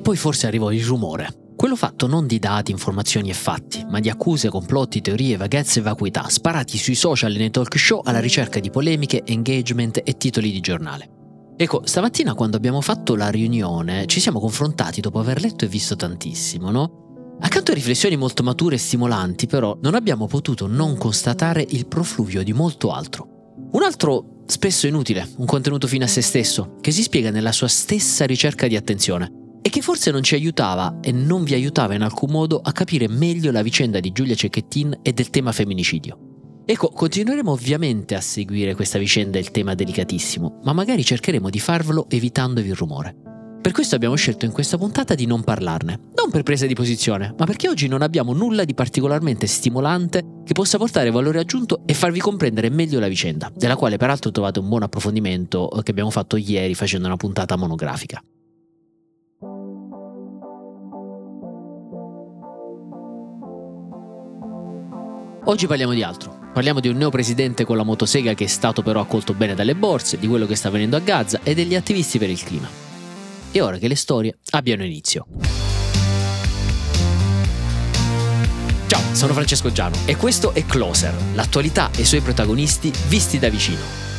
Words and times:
poi 0.00 0.16
forse 0.16 0.46
arrivò 0.46 0.70
il 0.72 0.84
rumore. 0.84 1.40
Quello 1.60 1.76
fatto 1.76 2.06
non 2.06 2.26
di 2.26 2.38
dati, 2.38 2.70
informazioni 2.70 3.28
e 3.28 3.34
fatti, 3.34 3.84
ma 3.86 4.00
di 4.00 4.08
accuse, 4.08 4.48
complotti, 4.48 5.02
teorie, 5.02 5.36
vaghezze 5.36 5.80
e 5.80 5.82
vacuità, 5.82 6.26
sparati 6.26 6.78
sui 6.78 6.94
social 6.94 7.34
e 7.34 7.38
nei 7.38 7.50
talk 7.50 7.78
show 7.78 8.00
alla 8.02 8.18
ricerca 8.18 8.60
di 8.60 8.70
polemiche, 8.70 9.22
engagement 9.26 10.00
e 10.02 10.16
titoli 10.16 10.52
di 10.52 10.60
giornale. 10.60 11.10
Ecco, 11.58 11.82
stamattina 11.84 12.32
quando 12.32 12.56
abbiamo 12.56 12.80
fatto 12.80 13.14
la 13.14 13.28
riunione 13.28 14.06
ci 14.06 14.20
siamo 14.20 14.40
confrontati 14.40 15.02
dopo 15.02 15.18
aver 15.18 15.42
letto 15.42 15.66
e 15.66 15.68
visto 15.68 15.96
tantissimo, 15.96 16.70
no? 16.70 17.36
Accanto 17.40 17.72
a 17.72 17.74
riflessioni 17.74 18.16
molto 18.16 18.42
mature 18.42 18.76
e 18.76 18.78
stimolanti, 18.78 19.46
però, 19.46 19.76
non 19.82 19.94
abbiamo 19.94 20.26
potuto 20.26 20.66
non 20.66 20.96
constatare 20.96 21.62
il 21.68 21.86
profluvio 21.86 22.42
di 22.42 22.54
molto 22.54 22.90
altro. 22.90 23.52
Un 23.72 23.82
altro 23.82 24.44
spesso 24.46 24.86
inutile, 24.86 25.28
un 25.36 25.44
contenuto 25.44 25.86
fine 25.86 26.04
a 26.04 26.08
se 26.08 26.22
stesso, 26.22 26.76
che 26.80 26.90
si 26.90 27.02
spiega 27.02 27.30
nella 27.30 27.52
sua 27.52 27.68
stessa 27.68 28.24
ricerca 28.24 28.66
di 28.66 28.76
attenzione 28.76 29.39
e 29.70 29.72
che 29.72 29.82
forse 29.82 30.10
non 30.10 30.24
ci 30.24 30.34
aiutava 30.34 30.98
e 31.00 31.12
non 31.12 31.44
vi 31.44 31.54
aiutava 31.54 31.94
in 31.94 32.02
alcun 32.02 32.32
modo 32.32 32.60
a 32.60 32.72
capire 32.72 33.06
meglio 33.06 33.52
la 33.52 33.62
vicenda 33.62 34.00
di 34.00 34.10
Giulia 34.10 34.34
Cecchettin 34.34 34.98
e 35.00 35.12
del 35.12 35.30
tema 35.30 35.52
femminicidio. 35.52 36.62
Ecco, 36.64 36.88
continueremo 36.88 37.52
ovviamente 37.52 38.16
a 38.16 38.20
seguire 38.20 38.74
questa 38.74 38.98
vicenda 38.98 39.38
e 39.38 39.42
il 39.42 39.52
tema 39.52 39.76
delicatissimo, 39.76 40.58
ma 40.64 40.72
magari 40.72 41.04
cercheremo 41.04 41.48
di 41.48 41.60
farvelo 41.60 42.06
evitandovi 42.10 42.68
il 42.68 42.74
rumore. 42.74 43.14
Per 43.62 43.70
questo 43.70 43.94
abbiamo 43.94 44.16
scelto 44.16 44.44
in 44.44 44.50
questa 44.50 44.76
puntata 44.76 45.14
di 45.14 45.26
non 45.26 45.44
parlarne, 45.44 46.00
non 46.16 46.32
per 46.32 46.42
presa 46.42 46.66
di 46.66 46.74
posizione, 46.74 47.32
ma 47.38 47.44
perché 47.44 47.68
oggi 47.68 47.86
non 47.86 48.02
abbiamo 48.02 48.32
nulla 48.32 48.64
di 48.64 48.74
particolarmente 48.74 49.46
stimolante 49.46 50.40
che 50.44 50.52
possa 50.52 50.78
portare 50.78 51.12
valore 51.12 51.38
aggiunto 51.38 51.82
e 51.86 51.94
farvi 51.94 52.18
comprendere 52.18 52.70
meglio 52.70 52.98
la 52.98 53.06
vicenda, 53.06 53.52
della 53.54 53.76
quale 53.76 53.98
peraltro 53.98 54.32
trovate 54.32 54.58
un 54.58 54.68
buon 54.68 54.82
approfondimento 54.82 55.68
che 55.84 55.92
abbiamo 55.92 56.10
fatto 56.10 56.36
ieri 56.36 56.74
facendo 56.74 57.06
una 57.06 57.16
puntata 57.16 57.54
monografica. 57.56 58.20
Oggi 65.50 65.66
parliamo 65.66 65.94
di 65.94 66.04
altro. 66.04 66.38
Parliamo 66.52 66.78
di 66.78 66.86
un 66.86 66.96
neopresidente 66.96 67.64
con 67.64 67.76
la 67.76 67.82
motosega 67.82 68.34
che 68.34 68.44
è 68.44 68.46
stato 68.46 68.82
però 68.82 69.00
accolto 69.00 69.34
bene 69.34 69.56
dalle 69.56 69.74
borse, 69.74 70.16
di 70.16 70.28
quello 70.28 70.46
che 70.46 70.54
sta 70.54 70.68
avvenendo 70.68 70.94
a 70.94 71.00
Gaza 71.00 71.40
e 71.42 71.54
degli 71.54 71.74
attivisti 71.74 72.20
per 72.20 72.30
il 72.30 72.40
clima. 72.40 72.68
E 73.50 73.60
ora 73.60 73.76
che 73.76 73.88
le 73.88 73.96
storie 73.96 74.38
abbiano 74.50 74.84
inizio. 74.84 75.26
Ciao, 78.86 79.00
sono 79.12 79.32
Francesco 79.32 79.72
Giano 79.72 79.96
e 80.04 80.14
questo 80.14 80.54
è 80.54 80.64
Closer, 80.64 81.16
l'attualità 81.34 81.90
e 81.96 82.02
i 82.02 82.06
suoi 82.06 82.20
protagonisti 82.20 82.92
visti 83.08 83.40
da 83.40 83.48
vicino. 83.48 84.09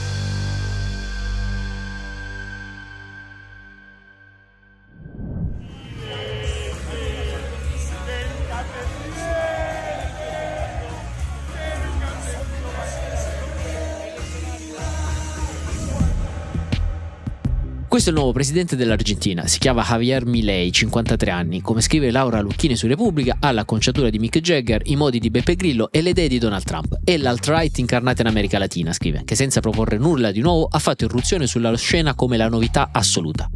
Il 18.11 18.17
nuovo 18.17 18.33
presidente 18.33 18.75
dell'Argentina, 18.75 19.47
si 19.47 19.57
chiama 19.57 19.83
Javier 19.83 20.25
Milei, 20.25 20.71
53 20.71 21.31
anni. 21.31 21.61
Come 21.61 21.79
scrive 21.81 22.11
Laura 22.11 22.41
Lucchini 22.41 22.75
su 22.75 22.85
Repubblica, 22.85 23.37
ha 23.39 23.51
l'acconciatura 23.51 24.09
di 24.09 24.19
Mick 24.19 24.39
Jagger, 24.39 24.81
i 24.85 24.97
modi 24.97 25.17
di 25.17 25.29
Beppe 25.29 25.55
Grillo 25.55 25.89
e 25.91 26.01
le 26.01 26.09
idee 26.09 26.27
di 26.27 26.37
Donald 26.37 26.63
Trump. 26.63 26.99
È 27.03 27.15
l'alt-right 27.15 27.77
incarnata 27.77 28.21
in 28.21 28.27
America 28.27 28.59
Latina, 28.59 28.91
scrive, 28.91 29.23
che 29.23 29.35
senza 29.35 29.61
proporre 29.61 29.97
nulla 29.97 30.31
di 30.31 30.41
nuovo 30.41 30.67
ha 30.69 30.77
fatto 30.79 31.05
irruzione 31.05 31.47
sulla 31.47 31.75
scena 31.77 32.13
come 32.13 32.35
la 32.35 32.49
novità 32.49 32.89
assoluta. 32.91 33.49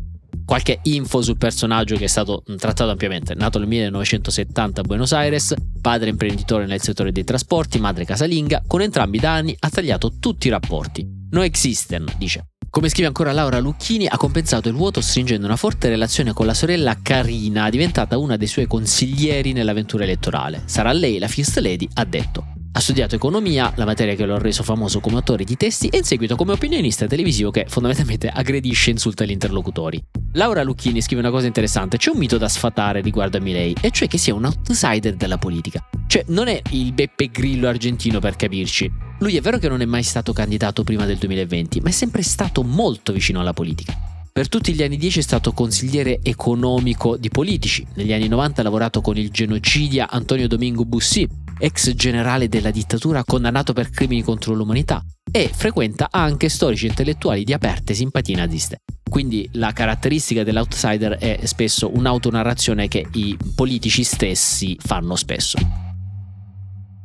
Qualche 0.45 0.79
info 0.83 1.21
sul 1.21 1.37
personaggio 1.37 1.97
che 1.97 2.05
è 2.05 2.07
stato 2.07 2.43
trattato 2.57 2.91
ampiamente. 2.91 3.33
Nato 3.35 3.59
nel 3.59 3.67
1970 3.67 4.81
a 4.81 4.83
Buenos 4.83 5.11
Aires, 5.11 5.53
padre 5.81 6.09
imprenditore 6.09 6.65
nel 6.65 6.81
settore 6.81 7.11
dei 7.11 7.23
trasporti, 7.25 7.79
madre 7.79 8.05
casalinga, 8.05 8.63
con 8.65 8.81
entrambi 8.81 9.19
da 9.19 9.33
anni 9.33 9.55
ha 9.59 9.69
tagliato 9.69 10.13
tutti 10.19 10.47
i 10.47 10.51
rapporti. 10.51 11.14
No 11.31 11.43
existen, 11.43 12.05
dice. 12.17 12.47
Come 12.69 12.89
scrive 12.89 13.07
ancora 13.07 13.31
Laura 13.31 13.59
Lucchini, 13.59 14.05
ha 14.05 14.17
compensato 14.17 14.67
il 14.67 14.75
vuoto 14.75 14.99
stringendo 14.99 15.45
una 15.45 15.55
forte 15.55 15.87
relazione 15.87 16.33
con 16.33 16.45
la 16.45 16.53
sorella 16.53 16.99
Carina, 17.01 17.69
diventata 17.69 18.17
una 18.17 18.35
dei 18.35 18.47
suoi 18.47 18.67
consiglieri 18.67 19.53
nell'avventura 19.53 20.03
elettorale. 20.03 20.63
Sarà 20.65 20.91
lei 20.91 21.17
la 21.17 21.27
First 21.27 21.57
Lady, 21.59 21.87
ha 21.93 22.03
detto. 22.03 22.54
Ha 22.77 22.81
studiato 22.81 23.15
economia, 23.15 23.71
la 23.77 23.85
materia 23.85 24.15
che 24.15 24.25
lo 24.25 24.35
ha 24.35 24.37
reso 24.37 24.61
famoso 24.61 24.99
come 24.99 25.15
autore 25.15 25.45
di 25.45 25.55
testi, 25.55 25.87
e 25.87 25.99
in 25.99 26.03
seguito 26.03 26.35
come 26.35 26.51
opinionista 26.51 27.07
televisivo 27.07 27.49
che 27.49 27.67
fondamentalmente 27.69 28.27
aggredisce 28.27 28.89
e 28.89 28.93
insulta 28.93 29.23
gli 29.23 29.31
interlocutori. 29.31 30.03
Laura 30.33 30.61
Lucchini 30.61 31.01
scrive 31.01 31.21
una 31.21 31.31
cosa 31.31 31.47
interessante: 31.47 31.95
c'è 31.95 32.11
un 32.11 32.17
mito 32.17 32.37
da 32.37 32.49
sfatare 32.49 32.99
riguardo 32.99 33.37
a 33.37 33.39
Milei, 33.39 33.73
e 33.79 33.91
cioè 33.91 34.09
che 34.09 34.17
sia 34.17 34.33
un 34.33 34.43
outsider 34.43 35.15
della 35.15 35.37
politica. 35.37 35.87
Cioè, 36.05 36.25
non 36.27 36.49
è 36.49 36.61
il 36.71 36.91
Beppe 36.91 37.29
Grillo 37.31 37.69
argentino 37.69 38.19
per 38.19 38.35
capirci. 38.35 38.91
Lui 39.19 39.37
è 39.37 39.41
vero 39.41 39.57
che 39.57 39.69
non 39.69 39.79
è 39.79 39.85
mai 39.85 40.03
stato 40.03 40.33
candidato 40.33 40.83
prima 40.83 41.05
del 41.05 41.15
2020, 41.15 41.79
ma 41.79 41.87
è 41.87 41.93
sempre 41.93 42.23
stato 42.23 42.61
molto 42.61 43.13
vicino 43.13 43.39
alla 43.39 43.53
politica. 43.53 43.97
Per 44.33 44.49
tutti 44.49 44.73
gli 44.73 44.83
anni 44.83 44.97
10 44.97 45.19
è 45.19 45.21
stato 45.21 45.53
consigliere 45.53 46.19
economico 46.21 47.15
di 47.15 47.29
politici. 47.29 47.87
Negli 47.93 48.11
anni 48.11 48.27
90 48.27 48.59
ha 48.59 48.63
lavorato 48.65 48.99
con 48.99 49.15
il 49.15 49.29
genocidia 49.29 50.09
Antonio 50.09 50.49
Domingo 50.49 50.83
Bussi, 50.83 51.25
ex 51.57 51.93
generale 51.93 52.47
della 52.47 52.71
dittatura 52.71 53.23
condannato 53.23 53.73
per 53.73 53.89
crimini 53.89 54.21
contro 54.21 54.53
l'umanità, 54.53 55.03
e 55.31 55.49
frequenta 55.53 56.07
anche 56.11 56.49
storici 56.49 56.87
intellettuali 56.87 57.43
di 57.43 57.53
aperte 57.53 57.93
simpatie 57.93 58.35
naziste. 58.35 58.79
Quindi 59.09 59.47
la 59.53 59.71
caratteristica 59.71 60.43
dell'outsider 60.43 61.17
è 61.17 61.39
spesso 61.43 61.91
un'autonarrazione 61.93 62.87
che 62.87 63.05
i 63.13 63.37
politici 63.55 64.03
stessi 64.03 64.77
fanno 64.79 65.15
spesso. 65.15 65.57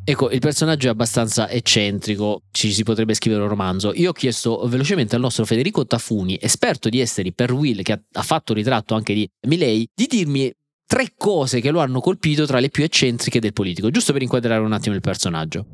Ecco, 0.03 0.31
il 0.31 0.41
personaggio 0.41 0.89
è 0.89 0.91
abbastanza 0.91 1.49
eccentrico, 1.49 2.43
ci 2.51 2.73
si 2.73 2.83
potrebbe 2.83 3.15
scrivere 3.15 3.43
un 3.43 3.49
romanzo. 3.49 3.93
Io 3.95 4.11
ho 4.11 4.13
chiesto 4.13 4.67
velocemente 4.67 5.15
al 5.15 5.21
nostro 5.21 5.45
Federico 5.45 5.87
Tafuni, 5.87 6.37
esperto 6.41 6.89
di 6.89 7.01
esteri 7.01 7.33
per 7.33 7.53
Will, 7.53 7.83
che 7.83 7.93
ha 7.93 8.23
fatto 8.23 8.53
ritratto 8.53 8.95
anche 8.95 9.15
di 9.15 9.29
Milei, 9.47 9.87
di 9.95 10.07
dirmi 10.09 10.53
tre 10.91 11.13
cose 11.17 11.61
che 11.61 11.71
lo 11.71 11.79
hanno 11.79 12.01
colpito 12.01 12.47
tra 12.47 12.59
le 12.59 12.69
più 12.69 12.83
eccentriche 12.83 13.39
del 13.39 13.53
politico, 13.53 13.91
giusto 13.91 14.13
per 14.13 14.23
inquadrare 14.23 14.61
un 14.61 14.73
attimo 14.73 14.97
il 14.97 15.01
personaggio. 15.01 15.65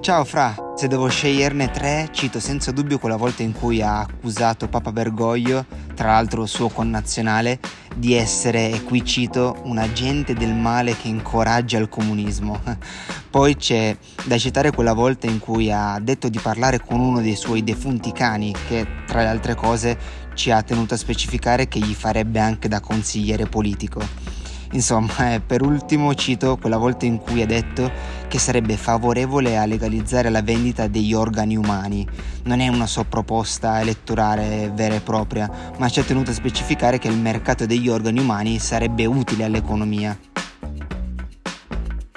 Ciao 0.00 0.24
Fra, 0.24 0.72
se 0.74 0.88
devo 0.88 1.06
sceglierne 1.06 1.70
tre, 1.70 2.08
cito 2.12 2.40
senza 2.40 2.72
dubbio 2.72 2.98
quella 2.98 3.16
volta 3.16 3.42
in 3.42 3.52
cui 3.52 3.82
ha 3.82 4.00
accusato 4.00 4.68
Papa 4.68 4.90
Bergoglio, 4.90 5.66
tra 5.94 6.12
l'altro 6.12 6.46
suo 6.46 6.70
connazionale, 6.70 7.60
di 7.94 8.14
essere, 8.14 8.70
e 8.70 8.82
qui 8.82 9.04
cito, 9.04 9.60
un 9.64 9.76
agente 9.76 10.32
del 10.32 10.54
male 10.54 10.96
che 10.96 11.08
incoraggia 11.08 11.76
il 11.76 11.90
comunismo. 11.90 12.58
Poi 13.30 13.54
c'è 13.56 13.94
da 14.24 14.38
citare 14.38 14.72
quella 14.72 14.94
volta 14.94 15.26
in 15.26 15.40
cui 15.40 15.70
ha 15.70 15.98
detto 16.00 16.30
di 16.30 16.38
parlare 16.38 16.80
con 16.80 17.00
uno 17.00 17.20
dei 17.20 17.36
suoi 17.36 17.62
defunti 17.62 18.12
cani, 18.12 18.54
che 18.66 18.86
tra 19.06 19.20
le 19.20 19.28
altre 19.28 19.54
cose 19.54 20.21
ci 20.34 20.50
ha 20.50 20.62
tenuto 20.62 20.94
a 20.94 20.96
specificare 20.96 21.68
che 21.68 21.78
gli 21.78 21.94
farebbe 21.94 22.38
anche 22.38 22.68
da 22.68 22.80
consigliere 22.80 23.46
politico. 23.46 24.00
Insomma, 24.72 25.34
eh, 25.34 25.40
per 25.40 25.62
ultimo 25.62 26.14
cito 26.14 26.56
quella 26.56 26.78
volta 26.78 27.04
in 27.04 27.18
cui 27.18 27.42
ha 27.42 27.46
detto 27.46 27.90
che 28.26 28.38
sarebbe 28.38 28.78
favorevole 28.78 29.58
a 29.58 29.66
legalizzare 29.66 30.30
la 30.30 30.40
vendita 30.40 30.86
degli 30.86 31.12
organi 31.12 31.56
umani. 31.56 32.06
Non 32.44 32.60
è 32.60 32.68
una 32.68 32.86
sua 32.86 33.04
proposta 33.04 33.80
elettorale 33.80 34.72
vera 34.74 34.94
e 34.94 35.00
propria, 35.00 35.50
ma 35.76 35.88
ci 35.90 36.00
ha 36.00 36.04
tenuto 36.04 36.30
a 36.30 36.34
specificare 36.34 36.98
che 36.98 37.08
il 37.08 37.18
mercato 37.18 37.66
degli 37.66 37.88
organi 37.88 38.20
umani 38.20 38.58
sarebbe 38.58 39.04
utile 39.04 39.44
all'economia. 39.44 40.16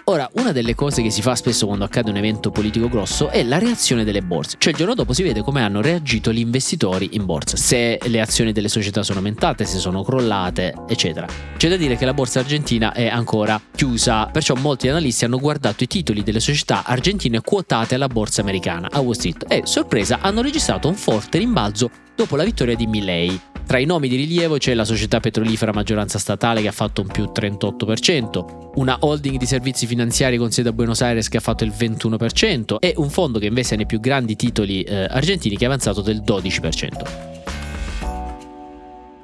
Ora, 0.07 0.29
una 0.33 0.51
delle 0.51 0.75
cose 0.75 1.01
che 1.01 1.09
si 1.09 1.23
fa 1.23 1.33
spesso 1.33 1.65
quando 1.65 1.83
accade 1.83 2.11
un 2.11 2.17
evento 2.17 2.51
politico 2.51 2.87
grosso 2.87 3.29
è 3.29 3.41
la 3.41 3.57
reazione 3.57 4.03
delle 4.03 4.21
borse, 4.21 4.55
cioè 4.59 4.71
il 4.71 4.77
giorno 4.77 4.93
dopo 4.93 5.13
si 5.13 5.23
vede 5.23 5.41
come 5.41 5.63
hanno 5.63 5.81
reagito 5.81 6.31
gli 6.31 6.37
investitori 6.37 7.09
in 7.13 7.25
borsa, 7.25 7.57
se 7.57 7.99
le 8.03 8.21
azioni 8.21 8.51
delle 8.51 8.67
società 8.67 9.01
sono 9.01 9.17
aumentate, 9.17 9.65
se 9.65 9.79
sono 9.79 10.03
crollate, 10.03 10.75
eccetera. 10.87 11.25
C'è 11.57 11.69
da 11.69 11.75
dire 11.75 11.95
che 11.95 12.05
la 12.05 12.13
borsa 12.13 12.41
argentina 12.41 12.93
è 12.93 13.07
ancora 13.07 13.59
chiusa, 13.75 14.27
perciò 14.27 14.53
molti 14.53 14.87
analisti 14.89 15.25
hanno 15.25 15.39
guardato 15.39 15.83
i 15.83 15.87
titoli 15.87 16.21
delle 16.21 16.39
società 16.39 16.83
argentine 16.85 17.41
quotate 17.41 17.95
alla 17.95 18.07
borsa 18.07 18.41
americana, 18.41 18.89
a 18.91 18.99
Wall 18.99 19.13
Street, 19.13 19.45
e 19.47 19.63
sorpresa 19.65 20.19
hanno 20.21 20.43
registrato 20.43 20.87
un 20.87 20.93
forte 20.93 21.39
rimbalzo 21.39 21.89
dopo 22.13 22.35
la 22.35 22.43
vittoria 22.43 22.75
di 22.75 22.85
Milley. 22.85 23.41
Tra 23.65 23.79
i 23.79 23.85
nomi 23.85 24.07
di 24.07 24.15
rilievo 24.15 24.57
c'è 24.57 24.75
la 24.75 24.85
società 24.85 25.19
petrolifera 25.19 25.73
maggioranza 25.73 26.19
statale 26.19 26.61
che 26.61 26.67
ha 26.67 26.71
fatto 26.71 27.01
un 27.01 27.07
più 27.07 27.31
38%, 27.33 28.71
una 28.75 28.97
holding 28.99 29.37
di 29.37 29.45
servizi 29.45 29.87
finanziari 29.87 30.37
con 30.37 30.51
sede 30.51 30.69
a 30.69 30.73
Buenos 30.73 31.01
Aires 31.01 31.29
che 31.29 31.37
ha 31.37 31.41
fatto 31.41 31.63
il 31.63 31.71
21% 31.71 32.77
e 32.79 32.93
un 32.97 33.09
fondo 33.09 33.39
che 33.39 33.47
investe 33.47 33.75
nei 33.75 33.87
più 33.87 33.99
grandi 33.99 34.35
titoli 34.35 34.83
eh, 34.83 35.07
argentini 35.09 35.57
che 35.57 35.65
ha 35.65 35.67
avanzato 35.67 36.01
del 36.01 36.21
12%. 36.21 37.33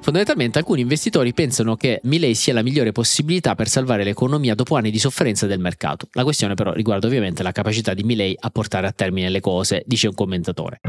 Fondamentalmente 0.00 0.58
alcuni 0.58 0.80
investitori 0.80 1.32
pensano 1.32 1.76
che 1.76 2.00
Milei 2.02 2.34
sia 2.34 2.52
la 2.52 2.62
migliore 2.62 2.90
possibilità 2.90 3.54
per 3.54 3.68
salvare 3.68 4.02
l'economia 4.02 4.56
dopo 4.56 4.74
anni 4.74 4.90
di 4.90 4.98
sofferenza 4.98 5.46
del 5.46 5.60
mercato. 5.60 6.08
La 6.14 6.24
questione 6.24 6.54
però 6.54 6.72
riguarda 6.72 7.06
ovviamente 7.06 7.44
la 7.44 7.52
capacità 7.52 7.94
di 7.94 8.02
Milei 8.02 8.36
a 8.36 8.50
portare 8.50 8.88
a 8.88 8.92
termine 8.92 9.28
le 9.28 9.38
cose, 9.38 9.84
dice 9.86 10.08
un 10.08 10.14
commentatore. 10.14 10.80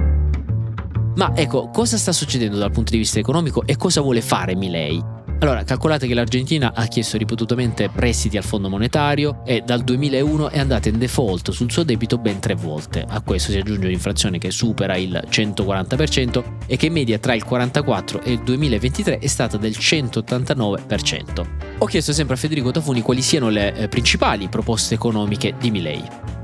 Ma 1.16 1.32
ecco, 1.36 1.70
cosa 1.70 1.98
sta 1.98 2.12
succedendo 2.12 2.58
dal 2.58 2.72
punto 2.72 2.92
di 2.92 2.98
vista 2.98 3.20
economico 3.20 3.64
e 3.66 3.78
cosa 3.78 4.02
vuole 4.02 4.22
fare 4.22 4.56
Milei? 4.56 5.22
Allora, 5.40 5.64
calcolate 5.66 6.08
che 6.08 6.14
l'Argentina 6.14 6.72
ha 6.74 6.86
chiesto 6.86 7.18
ripetutamente 7.18 7.90
prestiti 7.90 8.38
al 8.38 8.46
Fondo 8.46 8.70
Monetario 8.70 9.42
e 9.44 9.60
dal 9.60 9.84
2001 9.84 10.50
è 10.50 10.58
andata 10.58 10.88
in 10.88 10.98
default 10.98 11.52
sul 11.52 11.70
suo 11.70 11.84
debito 11.84 12.18
ben 12.18 12.40
tre 12.40 12.56
volte. 12.56 13.06
A 13.06 13.20
questo 13.20 13.52
si 13.52 13.58
aggiunge 13.58 13.88
un'inflazione 13.88 14.38
che 14.38 14.52
supera 14.52 14.96
il 14.96 15.22
140% 15.30 16.44
e 16.66 16.78
che 16.78 16.86
in 16.86 16.94
media 16.94 17.20
tra 17.20 17.34
il 17.34 17.44
44 17.44 18.22
e 18.22 18.32
il 18.32 18.42
2023 18.42 19.20
è 19.20 19.28
stata 19.28 19.58
del 19.58 19.74
189%. 19.78 21.46
Ho 21.80 21.86
chiesto 21.88 22.14
sempre 22.14 22.36
a 22.36 22.38
Federico 22.38 22.72
Tafuni 22.72 23.02
quali 23.02 23.22
siano 23.22 23.50
le 23.50 23.76
eh, 23.76 23.88
principali 23.90 24.48
proposte 24.48 24.94
economiche 24.94 25.56
di 25.60 25.72
Milei. 25.72 26.43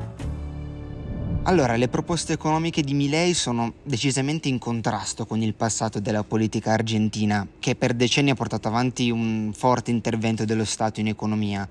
Allora, 1.49 1.77
le 1.77 1.87
proposte 1.87 2.33
economiche 2.33 2.83
di 2.83 2.93
Milei 2.93 3.33
sono 3.33 3.73
decisamente 3.81 4.47
in 4.47 4.59
contrasto 4.59 5.25
con 5.25 5.41
il 5.41 5.55
passato 5.55 5.99
della 5.99 6.23
politica 6.23 6.73
argentina, 6.73 7.45
che 7.57 7.73
per 7.73 7.95
decenni 7.95 8.29
ha 8.29 8.35
portato 8.35 8.67
avanti 8.67 9.09
un 9.09 9.49
forte 9.55 9.89
intervento 9.89 10.45
dello 10.45 10.63
Stato 10.63 10.99
in 10.99 11.07
economia. 11.07 11.67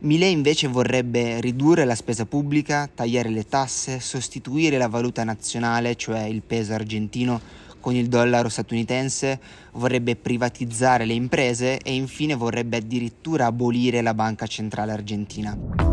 Milei 0.00 0.32
invece 0.32 0.68
vorrebbe 0.68 1.40
ridurre 1.40 1.86
la 1.86 1.94
spesa 1.94 2.26
pubblica, 2.26 2.90
tagliare 2.94 3.30
le 3.30 3.46
tasse, 3.48 4.00
sostituire 4.00 4.76
la 4.76 4.88
valuta 4.88 5.24
nazionale, 5.24 5.96
cioè 5.96 6.24
il 6.24 6.42
peso 6.42 6.74
argentino, 6.74 7.40
con 7.80 7.94
il 7.94 8.08
dollaro 8.08 8.50
statunitense, 8.50 9.40
vorrebbe 9.72 10.14
privatizzare 10.14 11.06
le 11.06 11.14
imprese 11.14 11.78
e 11.78 11.94
infine 11.94 12.34
vorrebbe 12.34 12.76
addirittura 12.76 13.46
abolire 13.46 14.02
la 14.02 14.12
banca 14.12 14.46
centrale 14.46 14.92
argentina. 14.92 15.91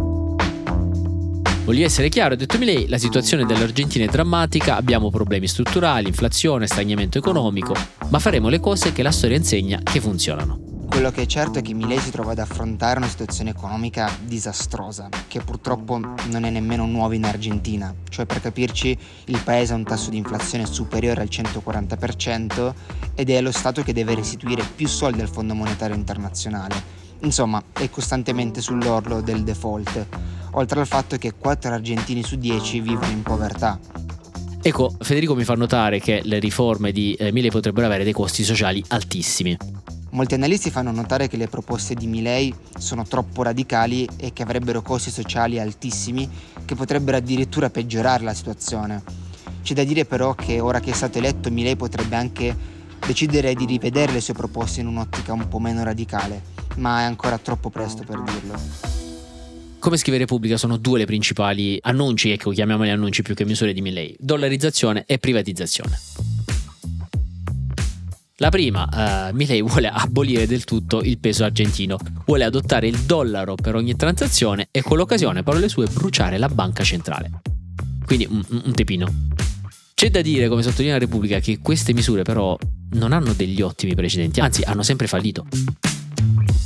Voglio 1.70 1.86
essere 1.86 2.10
chiaro, 2.10 2.34
ha 2.34 2.36
detto 2.36 2.58
Milei, 2.58 2.88
la 2.88 2.98
situazione 2.98 3.46
dell'Argentina 3.46 4.04
è 4.04 4.08
drammatica, 4.08 4.76
abbiamo 4.76 5.12
problemi 5.12 5.48
strutturali, 5.48 6.08
inflazione, 6.08 6.66
stagnamento 6.66 7.20
economico, 7.20 7.76
ma 8.08 8.18
faremo 8.18 8.50
le 8.50 8.60
cose 8.60 8.92
che 8.92 9.04
la 9.04 9.12
storia 9.12 9.38
insegna 9.38 9.80
che 9.84 10.02
funzionano. 10.02 10.88
Quello 10.90 11.12
che 11.12 11.22
è 11.22 11.26
certo 11.28 11.60
è 11.60 11.62
che 11.62 11.76
Milei 11.76 12.00
si 12.00 12.10
trova 12.10 12.32
ad 12.32 12.40
affrontare 12.40 12.98
una 12.98 13.08
situazione 13.08 13.52
economica 13.52 14.10
disastrosa, 14.26 15.10
che 15.28 15.42
purtroppo 15.42 16.00
non 16.00 16.44
è 16.44 16.50
nemmeno 16.50 16.88
nuova 16.88 17.14
in 17.14 17.26
Argentina. 17.26 17.94
Cioè, 18.10 18.26
per 18.26 18.42
capirci, 18.42 18.98
il 19.26 19.40
paese 19.44 19.74
ha 19.74 19.76
un 19.76 19.84
tasso 19.84 20.10
di 20.10 20.18
inflazione 20.18 20.66
superiore 20.66 21.22
al 21.22 21.30
140% 21.30 22.74
ed 23.14 23.30
è 23.30 23.40
lo 23.42 23.52
Stato 23.52 23.84
che 23.84 23.94
deve 23.94 24.16
restituire 24.16 24.64
più 24.76 24.88
soldi 24.88 25.22
al 25.22 25.30
Fondo 25.30 25.54
Monetario 25.54 25.96
Internazionale. 25.96 26.99
Insomma, 27.22 27.62
è 27.74 27.90
costantemente 27.90 28.62
sull'orlo 28.62 29.22
del 29.22 29.44
default 29.44 30.08
oltre 30.52 30.80
al 30.80 30.88
fatto 30.88 31.18
che 31.18 31.34
4 31.34 31.74
argentini 31.74 32.24
su 32.24 32.36
10 32.38 32.80
vivono 32.80 33.12
in 33.12 33.22
povertà. 33.22 33.80
Ecco, 34.62 34.94
Federico 35.00 35.36
mi 35.36 35.44
fa 35.44 35.54
notare 35.54 36.00
che 36.00 36.22
le 36.24 36.40
riforme 36.40 36.92
di 36.92 37.18
Milei 37.32 37.50
potrebbero 37.50 37.86
avere 37.86 38.04
dei 38.04 38.14
costi 38.14 38.44
sociali 38.44 38.84
altissimi. 38.90 39.58
Molti 40.12 40.34
analisti 40.34 40.72
fanno 40.72 40.92
notare 40.92 41.28
che 41.28 41.38
le 41.38 41.48
proposte 41.48 41.94
di 41.94 42.08
Milei 42.08 42.54
sono 42.78 43.04
troppo 43.04 43.44
radicali 43.44 44.08
e 44.18 44.34
che 44.34 44.42
avrebbero 44.42 44.82
costi 44.82 45.12
sociali 45.12 45.60
altissimi 45.60 46.28
che 46.66 46.76
potrebbero 46.76 47.18
addirittura 47.18 47.70
peggiorare 47.70 48.24
la 48.24 48.34
situazione. 48.34 49.04
C'è 49.62 49.76
da 49.76 49.84
dire 49.84 50.06
però 50.06 50.34
che 50.34 50.60
ora 50.60 50.80
che 50.80 50.92
è 50.92 50.96
stato 50.96 51.20
eletto 51.20 51.52
Milei 51.52 51.76
potrebbe 51.76 52.16
anche 52.16 52.56
decidere 53.06 53.54
di 53.54 53.66
rivedere 53.66 54.12
le 54.12 54.22
sue 54.22 54.34
proposte 54.34 54.82
in 54.82 54.88
un'ottica 54.88 55.32
un 55.32 55.48
po' 55.48 55.60
meno 55.60 55.84
radicale, 55.84 56.42
ma 56.78 57.02
è 57.02 57.04
ancora 57.04 57.38
troppo 57.38 57.70
presto 57.70 58.04
per 58.04 58.22
dirlo. 58.22 58.58
Come 59.80 59.96
scrive 59.96 60.18
Repubblica 60.18 60.58
sono 60.58 60.76
due 60.78 61.00
le 61.00 61.06
principali 61.06 61.80
annunci, 61.82 62.32
ecco 62.32 62.52
chiamiamoli 62.52 62.90
annunci 62.90 63.22
più 63.22 63.34
che 63.34 63.46
misure 63.46 63.72
di 63.74 63.82
Milley, 63.82 64.16
dollarizzazione 64.20 65.06
e 65.08 65.20
privatizzazione. 65.20 65.98
La 68.42 68.50
prima, 68.50 69.30
uh, 69.30 69.36
Milley 69.36 69.62
vuole 69.62 69.90
abolire 69.90 70.48
del 70.48 70.64
tutto 70.64 71.02
il 71.02 71.18
peso 71.18 71.44
argentino, 71.44 71.98
vuole 72.26 72.46
adottare 72.46 72.88
il 72.88 72.98
dollaro 73.00 73.56
per 73.56 73.76
ogni 73.76 73.96
transazione 73.96 74.68
e 74.72 74.82
con 74.82 74.98
l'occasione, 74.98 75.44
parole 75.44 75.68
sue, 75.68 75.88
bruciare 75.88 76.38
la 76.38 76.48
banca 76.48 76.84
centrale. 76.84 77.42
Quindi 78.06 78.28
un, 78.30 78.42
un 78.66 78.74
tepino. 78.74 79.28
C'è 79.94 80.10
da 80.10 80.22
dire, 80.22 80.48
come 80.48 80.64
sottolinea 80.64 80.94
la 80.94 81.00
Repubblica, 81.00 81.40
che 81.40 81.60
queste 81.62 81.94
misure 81.94 82.24
però 82.24 82.58
non 82.92 83.12
hanno 83.12 83.34
degli 83.34 83.62
ottimi 83.62 83.94
precedenti, 83.94 84.40
anzi 84.40 84.62
hanno 84.64 84.84
sempre 84.84 85.08
fallito. 85.08 85.46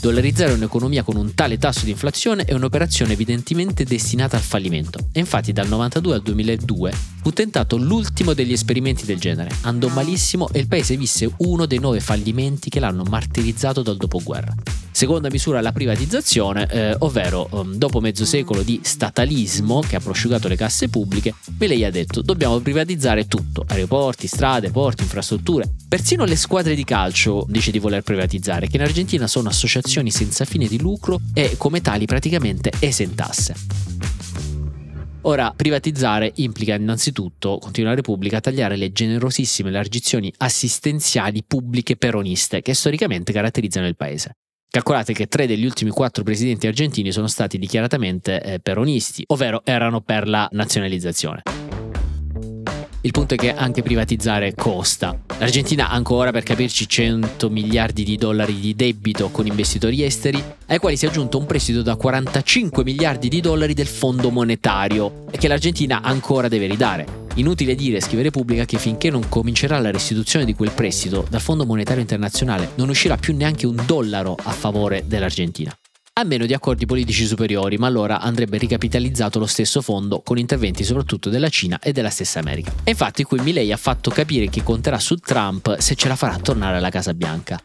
Dollarizzare 0.03 0.51
un'economia 0.51 1.01
con 1.01 1.15
un 1.15 1.33
tale 1.33 1.57
tasso 1.57 1.85
di 1.85 1.91
inflazione 1.91 2.43
è 2.43 2.53
un'operazione 2.53 3.13
evidentemente 3.13 3.85
destinata 3.85 4.35
al 4.35 4.43
fallimento 4.43 4.99
e 5.13 5.21
infatti 5.21 5.53
dal 5.53 5.69
92 5.69 6.15
al 6.15 6.21
2002 6.21 6.91
fu 7.21 7.31
tentato 7.31 7.77
l'ultimo 7.77 8.33
degli 8.33 8.51
esperimenti 8.51 9.05
del 9.05 9.17
genere. 9.17 9.55
Andò 9.61 9.87
malissimo 9.87 10.49
e 10.51 10.59
il 10.59 10.67
paese 10.67 10.97
visse 10.97 11.31
uno 11.37 11.65
dei 11.65 11.79
nove 11.79 12.01
fallimenti 12.01 12.69
che 12.69 12.81
l'hanno 12.81 13.03
martirizzato 13.03 13.81
dal 13.81 13.95
dopoguerra. 13.95 14.53
Seconda 14.93 15.29
misura 15.31 15.59
la 15.59 15.71
privatizzazione, 15.71 16.67
eh, 16.67 16.95
ovvero 16.99 17.47
um, 17.49 17.73
dopo 17.73 17.99
mezzo 17.99 18.25
secolo 18.25 18.61
di 18.61 18.79
statalismo 18.83 19.79
che 19.79 19.95
ha 19.95 19.99
prosciugato 19.99 20.47
le 20.47 20.55
casse 20.55 20.87
pubbliche, 20.87 21.33
Milei 21.57 21.83
ha 21.83 21.89
detto 21.89 22.21
dobbiamo 22.21 22.59
privatizzare 22.59 23.25
tutto, 23.25 23.65
aeroporti, 23.67 24.27
strade, 24.27 24.69
porti, 24.69 25.01
infrastrutture, 25.01 25.67
persino 25.89 26.25
le 26.25 26.35
squadre 26.35 26.75
di 26.75 26.83
calcio 26.83 27.43
dice 27.49 27.71
di 27.71 27.79
voler 27.79 28.03
privatizzare, 28.03 28.67
che 28.67 28.75
in 28.75 28.83
Argentina 28.83 29.25
sono 29.25 29.49
associazioni 29.49 30.11
senza 30.11 30.45
fine 30.45 30.67
di 30.67 30.79
lucro 30.79 31.19
e 31.33 31.55
come 31.57 31.81
tali 31.81 32.05
praticamente 32.05 32.71
esentasse. 32.77 33.55
Ora, 35.21 35.53
privatizzare 35.55 36.33
implica 36.35 36.75
innanzitutto, 36.75 37.57
continua 37.57 37.89
la 37.89 37.95
Repubblica, 37.95 38.37
a 38.37 38.41
tagliare 38.41 38.75
le 38.75 38.91
generosissime 38.91 39.69
elargizioni 39.69 40.31
assistenziali 40.37 41.43
pubbliche 41.47 41.95
peroniste 41.95 42.61
che 42.61 42.75
storicamente 42.75 43.33
caratterizzano 43.33 43.87
il 43.87 43.95
paese. 43.95 44.35
Calcolate 44.73 45.13
che 45.13 45.27
tre 45.27 45.45
degli 45.45 45.65
ultimi 45.65 45.91
quattro 45.91 46.23
presidenti 46.23 46.65
argentini 46.65 47.11
sono 47.11 47.27
stati 47.27 47.59
dichiaratamente 47.59 48.41
eh, 48.41 48.59
peronisti, 48.59 49.23
ovvero 49.27 49.61
erano 49.63 50.01
per 50.01 50.27
la 50.27 50.49
nazionalizzazione. 50.51 51.43
Il 53.01 53.11
punto 53.11 53.35
è 53.35 53.37
che 53.37 53.53
anche 53.53 53.83
privatizzare 53.83 54.55
costa. 54.55 55.15
L'Argentina 55.37 55.89
ha 55.89 55.93
ancora, 55.93 56.31
per 56.31 56.41
capirci, 56.41 56.89
100 56.89 57.51
miliardi 57.51 58.03
di 58.03 58.17
dollari 58.17 58.59
di 58.59 58.75
debito 58.75 59.29
con 59.29 59.45
investitori 59.45 60.03
esteri, 60.03 60.43
ai 60.65 60.79
quali 60.79 60.97
si 60.97 61.05
è 61.05 61.09
aggiunto 61.09 61.37
un 61.37 61.45
prestito 61.45 61.83
da 61.83 61.95
45 61.95 62.83
miliardi 62.83 63.29
di 63.29 63.41
dollari 63.41 63.75
del 63.75 63.85
Fondo 63.85 64.31
Monetario, 64.31 65.25
che 65.29 65.47
l'Argentina 65.47 66.01
ancora 66.01 66.47
deve 66.47 66.65
ridare. 66.65 67.22
Inutile 67.35 67.73
dire, 67.73 67.99
scrive 67.99 68.21
Repubblica, 68.21 68.63
che 68.63 68.77
finché 68.77 69.09
non 69.09 69.27
comincerà 69.27 69.79
la 69.79 69.89
restituzione 69.89 70.45
di 70.45 70.53
quel 70.53 70.71
prestito 70.71 71.25
dal 71.27 71.41
Fondo 71.41 71.65
Monetario 71.65 72.01
Internazionale 72.01 72.71
non 72.75 72.89
uscirà 72.89 73.17
più 73.17 73.35
neanche 73.35 73.65
un 73.65 73.81
dollaro 73.87 74.35
a 74.39 74.51
favore 74.51 75.05
dell'Argentina. 75.07 75.75
A 76.15 76.23
meno 76.25 76.45
di 76.45 76.53
accordi 76.53 76.85
politici 76.85 77.25
superiori, 77.25 77.77
ma 77.77 77.87
allora 77.87 78.19
andrebbe 78.19 78.59
ricapitalizzato 78.59 79.39
lo 79.39 79.47
stesso 79.47 79.81
fondo 79.81 80.21
con 80.21 80.37
interventi 80.37 80.83
soprattutto 80.83 81.31
della 81.31 81.49
Cina 81.49 81.79
e 81.79 81.91
della 81.91 82.11
stessa 82.11 82.37
America. 82.37 82.71
E 82.83 82.91
infatti 82.91 83.23
qui 83.23 83.39
Milley 83.41 83.71
ha 83.71 83.77
fatto 83.77 84.11
capire 84.11 84.47
che 84.47 84.61
conterà 84.61 84.99
su 84.99 85.15
Trump 85.15 85.77
se 85.79 85.95
ce 85.95 86.07
la 86.07 86.15
farà 86.15 86.37
tornare 86.37 86.77
alla 86.77 86.91
Casa 86.91 87.15
Bianca. 87.15 87.59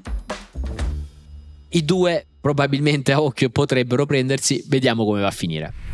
I 1.71 1.85
due 1.85 2.25
probabilmente 2.41 3.13
a 3.13 3.21
occhio 3.21 3.51
potrebbero 3.51 4.07
prendersi, 4.07 4.65
vediamo 4.67 5.05
come 5.05 5.21
va 5.21 5.27
a 5.27 5.33
finire. 5.33 5.88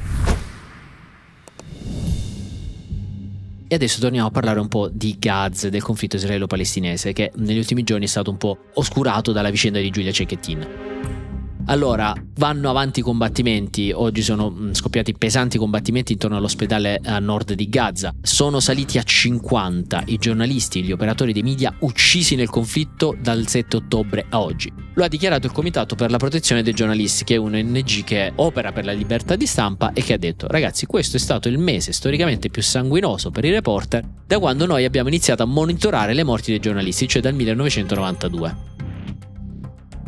E 3.66 3.75
adesso 3.75 4.00
torniamo 4.00 4.28
a 4.28 4.30
parlare 4.30 4.61
un 4.61 4.68
po' 4.68 4.88
di 4.92 5.16
Gaza, 5.18 5.68
del 5.68 5.83
conflitto 5.83 6.16
israelo-palestinese, 6.16 7.12
che 7.12 7.33
negli 7.37 7.59
ultimi 7.59 7.83
giorni 7.83 8.04
è 8.04 8.09
stato 8.09 8.30
un 8.30 8.37
po' 8.37 8.59
oscurato 8.75 9.33
dalla 9.33 9.50
vicenda 9.50 9.80
di 9.80 9.90
Giulia 9.90 10.12
Cecchettin. 10.12 10.93
Allora, 11.66 12.12
vanno 12.37 12.68
avanti 12.68 13.00
i 13.00 13.02
combattimenti, 13.02 13.90
oggi 13.90 14.21
sono 14.21 14.50
mm, 14.50 14.73
scoppiati 14.73 15.14
pesanti 15.14 15.56
combattimenti 15.56 16.12
intorno 16.12 16.37
all'ospedale 16.37 17.00
a 17.02 17.18
nord 17.18 17.54
di 17.54 17.71
Gaza, 17.71 18.14
sono 18.21 18.61
saliti 18.61 18.99
a 18.99 19.02
50 19.02 20.02
i 20.06 20.18
giornalisti 20.18 20.80
e 20.80 20.83
gli 20.83 20.92
operatori 20.92 21.33
dei 21.33 21.42
media 21.42 21.75
uccisi 21.80 22.35
nel 22.35 22.50
conflitto 22.50 23.16
dal 23.18 23.47
7 23.47 23.76
ottobre 23.76 24.26
a 24.28 24.42
oggi. 24.42 24.71
Lo 24.92 25.04
ha 25.04 25.09
dichiarato 25.09 25.47
il 25.47 25.52
Comitato 25.52 25.94
per 25.94 26.11
la 26.11 26.18
protezione 26.18 26.62
dei 26.62 26.75
giornalisti, 26.75 27.25
che 27.25 27.37
è 27.37 27.38
un 27.38 27.54
ONG 27.54 28.04
che 28.04 28.33
opera 28.37 28.71
per 28.71 28.85
la 28.85 28.92
libertà 28.92 29.35
di 29.35 29.47
stampa 29.47 29.94
e 29.94 30.02
che 30.02 30.12
ha 30.12 30.18
detto 30.18 30.47
ragazzi 30.47 30.85
questo 30.85 31.16
è 31.16 31.21
stato 31.21 31.49
il 31.49 31.56
mese 31.56 31.92
storicamente 31.92 32.50
più 32.50 32.61
sanguinoso 32.61 33.30
per 33.30 33.47
i 33.47 33.50
reporter 33.50 34.06
da 34.26 34.38
quando 34.38 34.66
noi 34.66 34.85
abbiamo 34.85 35.09
iniziato 35.09 35.42
a 35.42 35.47
monitorare 35.47 36.12
le 36.12 36.25
morti 36.25 36.50
dei 36.50 36.61
giornalisti, 36.61 37.09
cioè 37.09 37.23
dal 37.23 37.35
1992. 37.35 38.74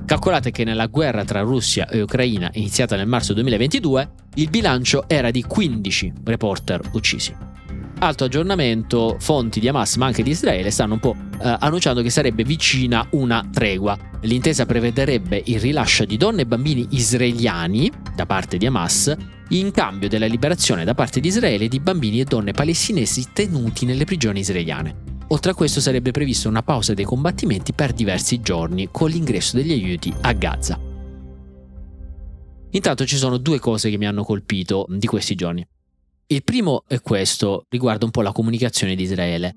Calcolate 0.06 0.52
che 0.52 0.62
nella 0.62 0.86
guerra 0.86 1.24
tra 1.24 1.40
Russia 1.40 1.88
e 1.88 2.00
Ucraina 2.00 2.48
iniziata 2.54 2.94
nel 2.94 3.08
marzo 3.08 3.34
2022, 3.34 4.10
il 4.34 4.48
bilancio 4.48 5.08
era 5.08 5.32
di 5.32 5.42
15 5.42 6.12
reporter 6.22 6.80
uccisi. 6.92 7.34
Alto 7.98 8.24
aggiornamento, 8.24 9.16
fonti 9.18 9.58
di 9.58 9.66
Hamas 9.66 9.96
ma 9.96 10.06
anche 10.06 10.22
di 10.22 10.30
Israele 10.30 10.70
stanno 10.70 10.92
un 10.92 11.00
po' 11.00 11.16
eh, 11.42 11.56
annunciando 11.58 12.02
che 12.02 12.10
sarebbe 12.10 12.44
vicina 12.44 13.04
una 13.12 13.48
tregua. 13.52 13.98
L'intesa 14.20 14.64
prevederebbe 14.64 15.42
il 15.46 15.58
rilascio 15.58 16.04
di 16.04 16.16
donne 16.16 16.42
e 16.42 16.46
bambini 16.46 16.86
israeliani 16.90 17.90
da 18.14 18.26
parte 18.26 18.58
di 18.58 18.66
Hamas 18.66 19.12
in 19.48 19.72
cambio 19.72 20.08
della 20.08 20.26
liberazione 20.26 20.84
da 20.84 20.94
parte 20.94 21.18
di 21.18 21.26
Israele 21.26 21.66
di 21.66 21.80
bambini 21.80 22.20
e 22.20 22.24
donne 22.24 22.52
palestinesi 22.52 23.26
tenuti 23.32 23.84
nelle 23.84 24.04
prigioni 24.04 24.38
israeliane. 24.38 25.15
Oltre 25.28 25.50
a 25.50 25.54
questo 25.54 25.80
sarebbe 25.80 26.12
prevista 26.12 26.48
una 26.48 26.62
pausa 26.62 26.94
dei 26.94 27.04
combattimenti 27.04 27.72
per 27.72 27.92
diversi 27.92 28.40
giorni 28.40 28.88
con 28.92 29.10
l'ingresso 29.10 29.56
degli 29.56 29.72
aiuti 29.72 30.14
a 30.20 30.32
Gaza. 30.32 30.78
Intanto 32.70 33.06
ci 33.06 33.16
sono 33.16 33.38
due 33.38 33.58
cose 33.58 33.90
che 33.90 33.98
mi 33.98 34.06
hanno 34.06 34.22
colpito 34.22 34.86
di 34.88 35.06
questi 35.06 35.34
giorni. 35.34 35.66
Il 36.28 36.44
primo 36.44 36.84
è 36.86 37.00
questo, 37.00 37.66
riguarda 37.68 38.04
un 38.04 38.10
po' 38.10 38.22
la 38.22 38.32
comunicazione 38.32 38.94
di 38.94 39.02
Israele. 39.02 39.56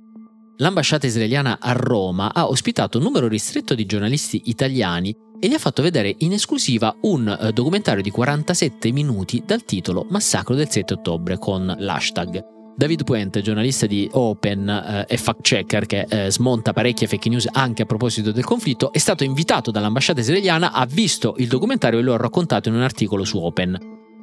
L'ambasciata 0.58 1.08
israeliana 1.08 1.60
a 1.60 1.72
Roma 1.72 2.34
ha 2.34 2.48
ospitato 2.48 2.98
un 2.98 3.04
numero 3.04 3.28
ristretto 3.28 3.76
di 3.76 3.86
giornalisti 3.86 4.42
italiani 4.46 5.16
e 5.40 5.48
gli 5.48 5.54
ha 5.54 5.60
fatto 5.60 5.82
vedere 5.82 6.14
in 6.20 6.34
esclusiva 6.34 6.96
un 7.02 7.28
eh, 7.28 7.52
documentario 7.54 8.04
di 8.04 8.10
47 8.10 8.92
minuti 8.92 9.42
dal 9.46 9.64
titolo 9.64 10.06
Massacro 10.10 10.56
del 10.56 10.70
7 10.70 10.96
ottobre 10.96 11.38
con 11.38 11.74
l'hashtag. 11.78 12.59
David 12.80 13.04
Puente, 13.04 13.42
giornalista 13.42 13.88
di 13.88 14.08
Open 14.14 14.70
eh, 14.70 15.06
e 15.06 15.18
fact 15.18 15.42
checker 15.42 15.86
che 15.86 16.06
eh, 16.08 16.32
smonta 16.32 16.72
parecchie 16.72 17.08
fake 17.08 17.28
news 17.28 17.46
anche 17.52 17.82
a 17.82 17.86
proposito 17.86 18.32
del 18.32 18.46
conflitto, 18.46 18.94
è 18.94 19.00
stato 19.00 19.26
invitato 19.26 19.70
dall'ambasciata 19.70 20.22
israeliana, 20.22 20.72
ha 20.72 20.86
visto 20.86 21.36
il 21.40 21.50
documentario 21.50 22.00
e 22.00 22.02
lo 22.02 22.14
ha 22.14 22.18
raccontato 22.18 22.70
in 22.70 22.76
un 22.76 22.82
articolo 22.82 23.26
su 23.26 23.38
Open. 23.38 23.78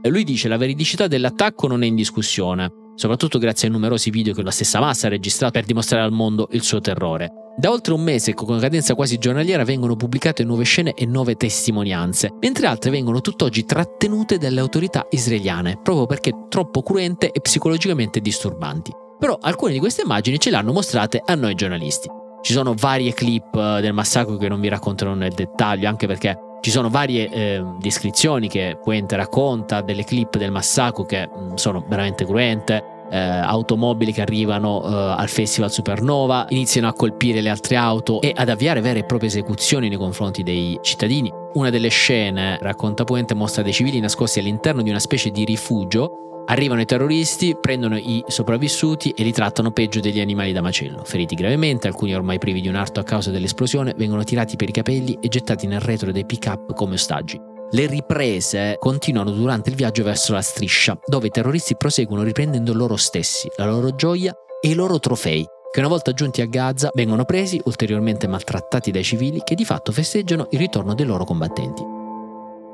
Lui 0.04 0.24
dice 0.24 0.48
la 0.48 0.56
veridicità 0.56 1.06
dell'attacco 1.06 1.66
non 1.66 1.82
è 1.82 1.86
in 1.86 1.96
discussione 1.96 2.85
soprattutto 2.96 3.38
grazie 3.38 3.68
ai 3.68 3.74
numerosi 3.74 4.10
video 4.10 4.34
che 4.34 4.42
la 4.42 4.50
stessa 4.50 4.80
massa 4.80 5.06
ha 5.06 5.10
registrato 5.10 5.52
per 5.52 5.64
dimostrare 5.64 6.04
al 6.04 6.12
mondo 6.12 6.48
il 6.50 6.62
suo 6.62 6.80
terrore. 6.80 7.30
Da 7.58 7.70
oltre 7.70 7.94
un 7.94 8.02
mese, 8.02 8.34
con 8.34 8.58
cadenza 8.58 8.94
quasi 8.94 9.16
giornaliera, 9.16 9.64
vengono 9.64 9.96
pubblicate 9.96 10.44
nuove 10.44 10.64
scene 10.64 10.92
e 10.92 11.06
nuove 11.06 11.36
testimonianze, 11.36 12.34
mentre 12.40 12.66
altre 12.66 12.90
vengono 12.90 13.22
tutt'oggi 13.22 13.64
trattenute 13.64 14.36
dalle 14.36 14.60
autorità 14.60 15.06
israeliane, 15.08 15.78
proprio 15.82 16.04
perché 16.04 16.32
troppo 16.50 16.82
cruente 16.82 17.30
e 17.30 17.40
psicologicamente 17.40 18.20
disturbanti. 18.20 18.92
Però 19.18 19.38
alcune 19.40 19.72
di 19.72 19.78
queste 19.78 20.02
immagini 20.02 20.38
ce 20.38 20.50
le 20.50 20.56
hanno 20.56 20.72
mostrate 20.72 21.22
a 21.24 21.34
noi 21.34 21.54
giornalisti. 21.54 22.10
Ci 22.42 22.52
sono 22.52 22.74
varie 22.74 23.14
clip 23.14 23.54
eh, 23.54 23.80
del 23.80 23.94
massacro 23.94 24.36
che 24.36 24.48
non 24.48 24.60
vi 24.60 24.68
racconterò 24.68 25.14
nel 25.14 25.32
dettaglio, 25.32 25.88
anche 25.88 26.06
perché 26.06 26.38
ci 26.66 26.72
sono 26.72 26.90
varie 26.90 27.28
eh, 27.28 27.64
descrizioni 27.78 28.48
che 28.48 28.76
Puente 28.82 29.14
racconta 29.14 29.82
delle 29.82 30.02
clip 30.02 30.36
del 30.36 30.50
massacro 30.50 31.04
che 31.04 31.28
mh, 31.28 31.38
mm, 31.38 31.54
sono 31.54 31.84
veramente 31.86 32.24
cruente. 32.24 32.94
Eh, 33.08 33.16
automobili 33.16 34.12
che 34.12 34.20
arrivano 34.20 34.82
eh, 34.82 35.14
al 35.16 35.28
festival 35.28 35.70
Supernova 35.70 36.46
iniziano 36.48 36.88
a 36.88 36.92
colpire 36.92 37.40
le 37.40 37.50
altre 37.50 37.76
auto 37.76 38.20
e 38.20 38.32
ad 38.34 38.48
avviare 38.48 38.80
vere 38.80 38.98
e 38.98 39.04
proprie 39.04 39.28
esecuzioni 39.28 39.88
nei 39.88 39.96
confronti 39.96 40.42
dei 40.42 40.76
cittadini. 40.82 41.32
Una 41.52 41.70
delle 41.70 41.86
scene, 41.86 42.58
racconta 42.60 43.04
Puente, 43.04 43.32
mostra 43.34 43.62
dei 43.62 43.72
civili 43.72 44.00
nascosti 44.00 44.40
all'interno 44.40 44.82
di 44.82 44.90
una 44.90 44.98
specie 44.98 45.30
di 45.30 45.44
rifugio 45.44 46.35
Arrivano 46.48 46.80
i 46.80 46.84
terroristi, 46.84 47.56
prendono 47.60 47.96
i 47.96 48.22
sopravvissuti 48.28 49.10
e 49.10 49.24
li 49.24 49.32
trattano 49.32 49.72
peggio 49.72 49.98
degli 49.98 50.20
animali 50.20 50.52
da 50.52 50.62
macello. 50.62 51.02
Feriti 51.02 51.34
gravemente, 51.34 51.88
alcuni 51.88 52.14
ormai 52.14 52.38
privi 52.38 52.60
di 52.60 52.68
un 52.68 52.76
arto 52.76 53.00
a 53.00 53.02
causa 53.02 53.32
dell'esplosione, 53.32 53.94
vengono 53.96 54.22
tirati 54.22 54.54
per 54.54 54.68
i 54.68 54.72
capelli 54.72 55.18
e 55.20 55.26
gettati 55.26 55.66
nel 55.66 55.80
retro 55.80 56.12
dei 56.12 56.24
pick-up 56.24 56.72
come 56.74 56.94
ostaggi. 56.94 57.40
Le 57.72 57.86
riprese 57.86 58.76
continuano 58.78 59.32
durante 59.32 59.70
il 59.70 59.76
viaggio 59.76 60.04
verso 60.04 60.34
la 60.34 60.40
striscia, 60.40 60.96
dove 61.04 61.26
i 61.26 61.30
terroristi 61.30 61.76
proseguono 61.76 62.22
riprendendo 62.22 62.72
loro 62.72 62.94
stessi, 62.94 63.48
la 63.56 63.66
loro 63.66 63.96
gioia 63.96 64.32
e 64.60 64.68
i 64.68 64.74
loro 64.74 65.00
trofei, 65.00 65.44
che 65.72 65.80
una 65.80 65.88
volta 65.88 66.12
giunti 66.12 66.42
a 66.42 66.46
Gaza 66.46 66.90
vengono 66.94 67.24
presi, 67.24 67.60
ulteriormente 67.64 68.28
maltrattati 68.28 68.92
dai 68.92 69.02
civili 69.02 69.40
che 69.42 69.56
di 69.56 69.64
fatto 69.64 69.90
festeggiano 69.90 70.46
il 70.50 70.60
ritorno 70.60 70.94
dei 70.94 71.06
loro 71.06 71.24
combattenti. 71.24 71.82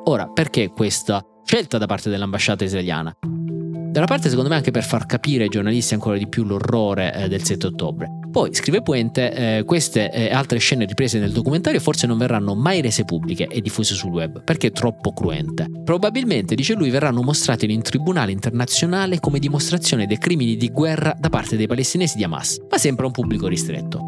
Ora, 0.05 0.29
perché 0.29 0.73
questa 0.73 1.25
scelta 1.43 1.79
da 1.79 1.87
parte 1.87 2.11
dell'ambasciata 2.11 2.65
israeliana? 2.65 3.17
Da 3.93 3.99
una 3.99 4.07
parte 4.07 4.31
secondo 4.31 4.49
me 4.49 4.57
anche 4.57 4.71
per 4.71 4.85
far 4.85 5.05
capire 5.05 5.43
ai 5.43 5.51
giornalisti 5.51 5.93
ancora 5.93 6.17
di 6.17 6.27
più 6.27 6.45
l'orrore 6.45 7.13
eh, 7.15 7.29
del 7.29 7.43
7 7.43 7.67
ottobre. 7.67 8.09
Poi, 8.31 8.55
scrive 8.55 8.81
Puente, 8.81 9.59
eh, 9.59 9.65
queste 9.65 10.11
e 10.11 10.29
eh, 10.29 10.33
altre 10.33 10.57
scene 10.57 10.87
riprese 10.87 11.19
nel 11.19 11.31
documentario 11.31 11.79
forse 11.79 12.07
non 12.07 12.17
verranno 12.17 12.55
mai 12.55 12.81
rese 12.81 13.05
pubbliche 13.05 13.49
e 13.49 13.61
diffuse 13.61 13.95
sul 13.95 14.11
web, 14.11 14.43
perché 14.45 14.69
è 14.69 14.73
troppo 14.73 15.13
cruente. 15.13 15.67
Probabilmente, 15.85 16.55
dice 16.55 16.73
lui, 16.73 16.89
verranno 16.89 17.21
mostrate 17.21 17.67
in 17.67 17.73
un 17.73 17.83
tribunale 17.83 18.33
internazionale 18.33 19.21
come 19.21 19.39
dimostrazione 19.39 20.07
dei 20.07 20.17
crimini 20.17 20.57
di 20.57 20.71
guerra 20.71 21.15
da 21.19 21.29
parte 21.29 21.59
dei 21.59 21.67
palestinesi 21.67 22.17
di 22.17 22.25
Hamas, 22.25 22.63
ma 22.71 22.79
sempre 22.79 23.05
a 23.05 23.09
un 23.09 23.13
pubblico 23.13 23.47
ristretto. 23.47 24.01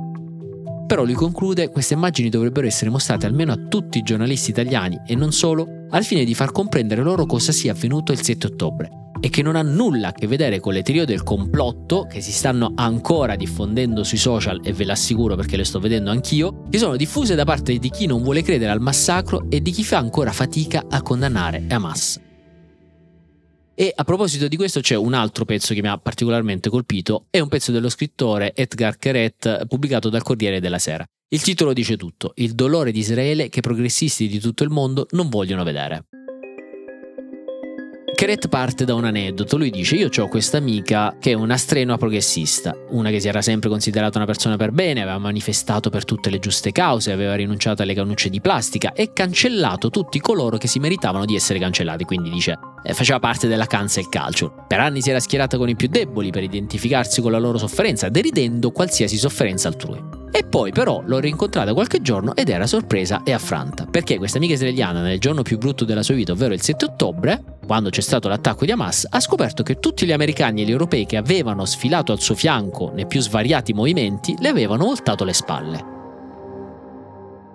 Però 0.86 1.04
lui 1.04 1.12
conclude, 1.12 1.68
queste 1.68 1.92
immagini 1.92 2.30
dovrebbero 2.30 2.66
essere 2.66 2.88
mostrate 2.88 3.26
almeno 3.26 3.52
a 3.52 3.58
tutti 3.68 3.98
i 3.98 4.02
giornalisti 4.02 4.48
italiani 4.48 4.98
e 5.06 5.14
non 5.14 5.30
solo, 5.30 5.66
al 5.90 6.04
fine 6.04 6.24
di 6.24 6.32
far 6.32 6.52
comprendere 6.52 7.02
loro 7.02 7.26
cosa 7.26 7.52
sia 7.52 7.72
avvenuto 7.72 8.12
il 8.12 8.22
7 8.22 8.46
ottobre 8.46 9.02
e 9.24 9.30
che 9.30 9.40
non 9.40 9.56
ha 9.56 9.62
nulla 9.62 10.08
a 10.08 10.12
che 10.12 10.26
vedere 10.26 10.60
con 10.60 10.74
le 10.74 10.82
teorie 10.82 11.06
del 11.06 11.22
complotto 11.22 12.06
che 12.06 12.20
si 12.20 12.30
stanno 12.30 12.74
ancora 12.74 13.36
diffondendo 13.36 14.04
sui 14.04 14.18
social 14.18 14.60
e 14.62 14.74
ve 14.74 14.84
l'assicuro 14.84 15.34
perché 15.34 15.56
le 15.56 15.64
sto 15.64 15.80
vedendo 15.80 16.10
anch'io, 16.10 16.64
che 16.68 16.76
sono 16.76 16.94
diffuse 16.94 17.34
da 17.34 17.44
parte 17.44 17.78
di 17.78 17.88
chi 17.88 18.04
non 18.04 18.22
vuole 18.22 18.42
credere 18.42 18.70
al 18.70 18.82
massacro 18.82 19.46
e 19.48 19.62
di 19.62 19.70
chi 19.70 19.82
fa 19.82 19.96
ancora 19.96 20.30
fatica 20.30 20.84
a 20.90 21.00
condannare 21.00 21.64
Hamas. 21.70 22.20
E 23.74 23.92
a 23.96 24.04
proposito 24.04 24.46
di 24.46 24.56
questo 24.56 24.80
c'è 24.80 24.94
un 24.94 25.14
altro 25.14 25.46
pezzo 25.46 25.72
che 25.72 25.80
mi 25.80 25.88
ha 25.88 25.96
particolarmente 25.96 26.68
colpito, 26.68 27.24
è 27.30 27.40
un 27.40 27.48
pezzo 27.48 27.72
dello 27.72 27.88
scrittore 27.88 28.54
Edgar 28.54 28.98
Keret 28.98 29.64
pubblicato 29.68 30.10
dal 30.10 30.22
Corriere 30.22 30.60
della 30.60 30.78
Sera. 30.78 31.02
Il 31.28 31.40
titolo 31.40 31.72
dice 31.72 31.96
tutto, 31.96 32.32
il 32.34 32.52
dolore 32.52 32.92
di 32.92 32.98
Israele 32.98 33.48
che 33.48 33.62
progressisti 33.62 34.28
di 34.28 34.38
tutto 34.38 34.64
il 34.64 34.70
mondo 34.70 35.06
non 35.12 35.30
vogliono 35.30 35.64
vedere. 35.64 36.08
Keret 38.14 38.48
parte 38.48 38.84
da 38.84 38.94
un 38.94 39.04
aneddoto, 39.04 39.56
lui 39.56 39.70
dice 39.70 39.96
io 39.96 40.08
ho 40.16 40.28
questa 40.28 40.56
amica 40.56 41.16
che 41.18 41.32
è 41.32 41.34
una 41.34 41.56
strenua 41.56 41.98
progressista, 41.98 42.76
una 42.90 43.10
che 43.10 43.18
si 43.18 43.26
era 43.26 43.42
sempre 43.42 43.68
considerata 43.68 44.18
una 44.18 44.26
persona 44.26 44.56
per 44.56 44.70
bene, 44.70 45.02
aveva 45.02 45.18
manifestato 45.18 45.90
per 45.90 46.04
tutte 46.04 46.30
le 46.30 46.38
giuste 46.38 46.70
cause, 46.70 47.10
aveva 47.10 47.34
rinunciato 47.34 47.82
alle 47.82 47.92
cannucce 47.92 48.30
di 48.30 48.40
plastica 48.40 48.92
e 48.92 49.12
cancellato 49.12 49.90
tutti 49.90 50.20
coloro 50.20 50.58
che 50.58 50.68
si 50.68 50.78
meritavano 50.78 51.24
di 51.24 51.34
essere 51.34 51.58
cancellati, 51.58 52.04
quindi 52.04 52.30
dice 52.30 52.56
eh, 52.84 52.94
faceva 52.94 53.18
parte 53.18 53.48
della 53.48 53.66
cancel 53.66 54.08
culture. 54.08 54.52
Per 54.68 54.78
anni 54.78 55.02
si 55.02 55.10
era 55.10 55.18
schierata 55.18 55.56
con 55.56 55.68
i 55.68 55.74
più 55.74 55.88
deboli 55.88 56.30
per 56.30 56.44
identificarsi 56.44 57.20
con 57.20 57.32
la 57.32 57.38
loro 57.38 57.58
sofferenza, 57.58 58.08
deridendo 58.08 58.70
qualsiasi 58.70 59.16
sofferenza 59.16 59.66
altrui. 59.66 60.22
E 60.30 60.44
poi 60.44 60.72
però 60.72 61.02
l'ho 61.04 61.18
rincontrata 61.18 61.72
qualche 61.72 62.00
giorno 62.00 62.34
ed 62.34 62.48
era 62.48 62.66
sorpresa 62.66 63.22
e 63.24 63.32
affranta, 63.32 63.83
perché 63.94 64.18
questa 64.18 64.38
amica 64.38 64.54
israeliana 64.54 65.02
nel 65.02 65.20
giorno 65.20 65.42
più 65.42 65.56
brutto 65.56 65.84
della 65.84 66.02
sua 66.02 66.16
vita, 66.16 66.32
ovvero 66.32 66.52
il 66.52 66.60
7 66.60 66.84
ottobre, 66.84 67.58
quando 67.64 67.90
c'è 67.90 68.00
stato 68.00 68.26
l'attacco 68.26 68.64
di 68.64 68.72
Hamas, 68.72 69.06
ha 69.08 69.20
scoperto 69.20 69.62
che 69.62 69.78
tutti 69.78 70.04
gli 70.04 70.10
americani 70.10 70.62
e 70.62 70.64
gli 70.64 70.72
europei 70.72 71.06
che 71.06 71.16
avevano 71.16 71.64
sfilato 71.64 72.10
al 72.10 72.20
suo 72.20 72.34
fianco 72.34 72.90
nei 72.92 73.06
più 73.06 73.20
svariati 73.20 73.72
movimenti 73.72 74.34
le 74.40 74.48
avevano 74.48 74.86
voltato 74.86 75.22
le 75.22 75.32
spalle. 75.32 75.84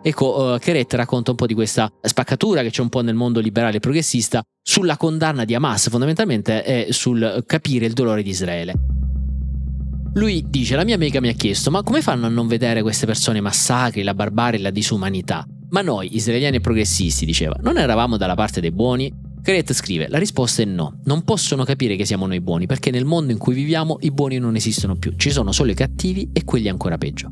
Ecco, 0.02 0.54
uh, 0.54 0.58
Keret 0.60 0.94
racconta 0.94 1.32
un 1.32 1.36
po' 1.36 1.46
di 1.46 1.54
questa 1.54 1.92
spaccatura 2.00 2.62
che 2.62 2.70
c'è 2.70 2.84
un 2.84 2.88
po' 2.88 3.02
nel 3.02 3.16
mondo 3.16 3.42
liberale 3.42 3.76
e 3.76 3.80
progressista 3.82 4.42
sulla 4.64 4.96
condanna 4.96 5.44
di 5.44 5.56
Hamas, 5.56 5.90
fondamentalmente, 5.90 6.64
e 6.64 6.94
sul 6.94 7.44
capire 7.46 7.86
il 7.86 7.92
dolore 7.92 8.24
di 8.24 8.30
Israele. 8.30 8.74
Lui 10.14 10.46
dice: 10.48 10.78
La 10.78 10.86
mia 10.86 10.96
amica 10.96 11.20
mi 11.20 11.28
ha 11.28 11.34
chiesto: 11.34 11.70
Ma 11.70 11.84
come 11.84 12.02
fanno 12.02 12.28
a 12.28 12.30
non 12.30 12.48
vedere 12.48 12.82
queste 12.82 13.06
persone 13.06 13.42
massacri, 13.42 14.04
la 14.04 14.14
barbarie 14.14 14.62
la 14.62 14.70
disumanità? 14.70 15.46
Ma 15.70 15.82
noi, 15.82 16.16
israeliani 16.16 16.58
e 16.58 16.62
progressisti, 16.62 17.26
diceva, 17.26 17.56
non 17.62 17.78
eravamo 17.78 18.18
dalla 18.18 18.36
parte 18.36 18.60
dei 18.60 18.72
buoni? 18.72 19.14
Kret 19.42 19.72
scrive: 19.74 20.08
La 20.10 20.18
risposta 20.18 20.62
è 20.62 20.66
no. 20.66 21.00
Non 21.06 21.24
possono 21.24 21.64
capire 21.64 21.96
che 21.96 22.06
siamo 22.06 22.28
noi 22.28 22.42
buoni, 22.42 22.66
perché 22.66 22.92
nel 22.92 23.06
mondo 23.06 23.32
in 23.32 23.38
cui 23.38 23.54
viviamo 23.54 23.98
i 24.02 24.12
buoni 24.12 24.38
non 24.38 24.56
esistono 24.56 24.96
più, 24.96 25.14
ci 25.16 25.30
sono 25.30 25.52
solo 25.52 25.72
i 25.72 25.76
cattivi 25.76 26.30
e 26.34 26.44
quelli 26.44 26.70
ancora 26.70 26.98
peggio. 26.98 27.32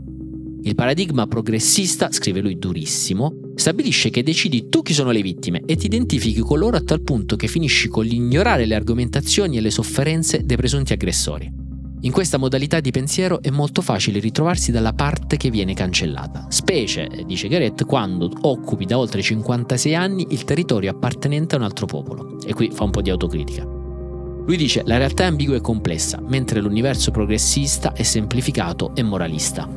Il 0.63 0.75
paradigma 0.75 1.27
progressista, 1.27 2.11
scrive 2.11 2.41
lui 2.41 2.57
durissimo, 2.57 3.51
stabilisce 3.55 4.09
che 4.09 4.23
decidi 4.23 4.67
tu 4.69 4.81
chi 4.81 4.93
sono 4.93 5.11
le 5.11 5.21
vittime 5.21 5.61
e 5.65 5.75
ti 5.75 5.85
identifichi 5.85 6.41
con 6.41 6.59
loro 6.59 6.77
a 6.77 6.81
tal 6.81 7.01
punto 7.01 7.35
che 7.35 7.47
finisci 7.47 7.87
con 7.87 8.05
l'ignorare 8.05 8.65
le 8.65 8.75
argomentazioni 8.75 9.57
e 9.57 9.61
le 9.61 9.71
sofferenze 9.71 10.43
dei 10.45 10.57
presunti 10.57 10.93
aggressori. 10.93 11.65
In 12.01 12.11
questa 12.11 12.37
modalità 12.37 12.79
di 12.79 12.91
pensiero 12.91 13.41
è 13.41 13.49
molto 13.49 13.81
facile 13.81 14.19
ritrovarsi 14.19 14.71
dalla 14.71 14.93
parte 14.93 15.35
che 15.35 15.49
viene 15.49 15.73
cancellata, 15.73 16.45
specie, 16.49 17.09
dice 17.25 17.47
Garrett, 17.47 17.85
quando 17.85 18.29
occupi 18.41 18.85
da 18.85 18.99
oltre 18.99 19.23
56 19.23 19.95
anni 19.95 20.27
il 20.29 20.43
territorio 20.43 20.91
appartenente 20.91 21.55
a 21.55 21.57
un 21.57 21.63
altro 21.63 21.87
popolo. 21.87 22.37
E 22.45 22.53
qui 22.53 22.69
fa 22.71 22.83
un 22.83 22.91
po' 22.91 23.01
di 23.01 23.09
autocritica. 23.09 23.63
Lui 23.63 24.57
dice 24.57 24.83
la 24.85 24.97
realtà 24.97 25.23
è 25.23 25.25
ambigua 25.25 25.55
e 25.55 25.61
complessa, 25.61 26.21
mentre 26.21 26.61
l'universo 26.61 27.09
progressista 27.09 27.93
è 27.93 28.03
semplificato 28.03 28.91
e 28.93 29.01
moralista. 29.01 29.67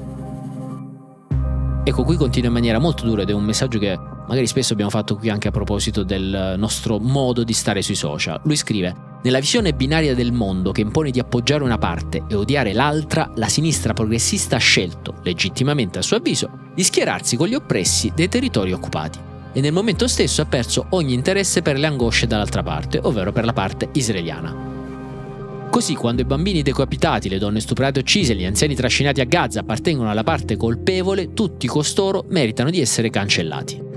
Ecco, 1.83 2.05
qui 2.05 2.17
continua 2.17 2.49
in 2.49 2.55
maniera 2.55 2.79
molto 2.79 3.07
dura 3.07 3.23
ed 3.23 3.31
è 3.31 3.33
un 3.33 3.45
messaggio 3.45 3.79
che 3.79 3.99
magari 3.99 4.47
spesso 4.47 4.75
abbiamo 4.75 4.91
fatto 4.91 5.17
qui 5.17 5.31
anche 5.31 5.49
a 5.49 5.53
proposito 5.53 6.03
del 6.03 6.57
nostro 6.59 6.99
modo 6.99 7.45
di 7.45 7.55
stare 7.55 7.81
sui 7.81 7.95
social. 7.95 8.43
Lui 8.45 8.57
scrive 8.57 9.09
nella 9.23 9.41
visione 9.41 9.75
binaria 9.75 10.15
del 10.15 10.33
mondo 10.33 10.73
che 10.73 10.81
impone 10.81 11.11
di 11.11 11.21
appoggiare 11.21 11.63
una 11.63 11.79
parte 11.79 12.25
e 12.29 12.35
odiare 12.35 12.73
l'altra, 12.73 13.31
la 13.35 13.49
sinistra 13.49 13.93
progressista 13.93 14.57
ha 14.57 14.61
scelto, 14.61 15.17
legittimamente 15.23 15.99
a 15.99 16.03
suo 16.03 16.17
avviso, 16.17 16.51
di 16.75 16.83
schierarsi 16.83 17.37
con 17.37 17.49
gli 17.49 17.55
oppressi 17.55 18.13
dei 18.15 18.29
territori 18.29 18.73
occupati 18.73 19.19
e 19.53 19.61
nel 19.61 19.73
momento 19.73 20.07
stesso 20.07 20.43
ha 20.43 20.47
perso 20.47 20.87
ogni 20.91 21.13
interesse 21.13 21.61
per 21.61 21.77
le 21.77 21.87
angosce 21.87 22.27
dall'altra 22.27 22.63
parte, 22.63 22.99
ovvero 23.03 23.33
per 23.33 23.45
la 23.45 23.53
parte 23.53 23.89
israeliana. 23.93 24.69
Così 25.71 25.95
quando 25.95 26.23
i 26.23 26.25
bambini 26.25 26.63
decapitati, 26.63 27.29
le 27.29 27.39
donne 27.39 27.61
stuprate 27.61 27.99
e 27.99 28.03
uccise, 28.03 28.35
gli 28.35 28.45
anziani 28.45 28.75
trascinati 28.75 29.21
a 29.21 29.25
Gaza 29.25 29.61
appartengono 29.61 30.11
alla 30.11 30.25
parte 30.25 30.57
colpevole, 30.57 31.33
tutti 31.33 31.67
costoro 31.67 32.25
meritano 32.29 32.71
di 32.71 32.81
essere 32.81 33.11
cancellati. 33.11 33.90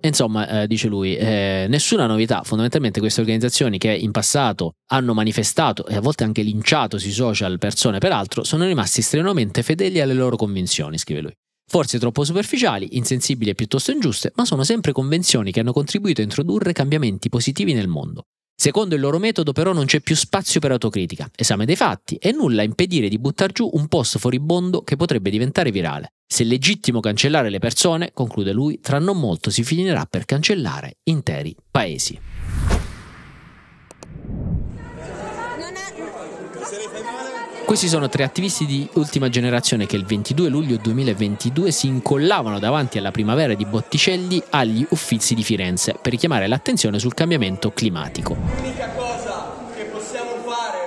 Insomma, 0.00 0.62
eh, 0.62 0.66
dice 0.66 0.88
lui, 0.88 1.16
eh, 1.16 1.66
nessuna 1.68 2.06
novità. 2.06 2.42
Fondamentalmente 2.44 3.00
queste 3.00 3.20
organizzazioni 3.20 3.78
che 3.78 3.92
in 3.92 4.12
passato 4.12 4.74
hanno 4.90 5.12
manifestato 5.12 5.86
e 5.86 5.96
a 5.96 6.00
volte 6.00 6.24
anche 6.24 6.42
linciato 6.42 6.98
sui 6.98 7.10
social 7.10 7.58
persone 7.58 7.98
peraltro, 7.98 8.44
sono 8.44 8.64
rimasti 8.64 9.00
estremamente 9.00 9.62
fedeli 9.62 10.00
alle 10.00 10.14
loro 10.14 10.36
convinzioni, 10.36 10.98
scrive 10.98 11.20
lui. 11.22 11.32
Forse 11.70 11.98
troppo 11.98 12.24
superficiali, 12.24 12.96
insensibili 12.96 13.50
e 13.50 13.54
piuttosto 13.54 13.90
ingiuste, 13.90 14.32
ma 14.36 14.44
sono 14.44 14.64
sempre 14.64 14.92
convenzioni 14.92 15.52
che 15.52 15.60
hanno 15.60 15.72
contribuito 15.72 16.20
a 16.20 16.24
introdurre 16.24 16.72
cambiamenti 16.72 17.28
positivi 17.28 17.74
nel 17.74 17.88
mondo. 17.88 18.22
Secondo 18.60 18.96
il 18.96 19.00
loro 19.00 19.20
metodo 19.20 19.52
però 19.52 19.72
non 19.72 19.84
c'è 19.84 20.00
più 20.00 20.16
spazio 20.16 20.58
per 20.58 20.72
autocritica, 20.72 21.30
esame 21.36 21.64
dei 21.64 21.76
fatti 21.76 22.16
e 22.16 22.32
nulla 22.32 22.62
a 22.62 22.64
impedire 22.64 23.08
di 23.08 23.16
buttare 23.16 23.52
giù 23.52 23.70
un 23.74 23.86
post 23.86 24.18
furibondo 24.18 24.82
che 24.82 24.96
potrebbe 24.96 25.30
diventare 25.30 25.70
virale. 25.70 26.14
Se 26.26 26.42
è 26.42 26.46
legittimo 26.46 26.98
cancellare 26.98 27.50
le 27.50 27.60
persone, 27.60 28.10
conclude 28.12 28.50
lui, 28.50 28.80
tra 28.80 28.98
non 28.98 29.20
molto 29.20 29.50
si 29.50 29.62
finirà 29.62 30.06
per 30.06 30.24
cancellare 30.24 30.96
interi 31.04 31.54
paesi. 31.70 32.20
Questi 37.68 37.88
sono 37.88 38.08
tre 38.08 38.24
attivisti 38.24 38.64
di 38.64 38.88
ultima 38.94 39.28
generazione 39.28 39.84
che 39.84 39.96
il 39.96 40.06
22 40.06 40.48
luglio 40.48 40.78
2022 40.78 41.70
si 41.70 41.86
incollavano 41.86 42.58
davanti 42.58 42.96
alla 42.96 43.10
primavera 43.10 43.52
di 43.52 43.66
Botticelli 43.66 44.42
agli 44.48 44.86
Uffizi 44.88 45.34
di 45.34 45.42
Firenze 45.42 45.94
per 46.00 46.12
richiamare 46.12 46.46
l'attenzione 46.46 46.98
sul 46.98 47.12
cambiamento 47.12 47.70
climatico. 47.70 48.38
L'unica 48.56 48.88
cosa 48.96 49.54
che 49.76 49.82
possiamo 49.82 50.30
fare 50.46 50.78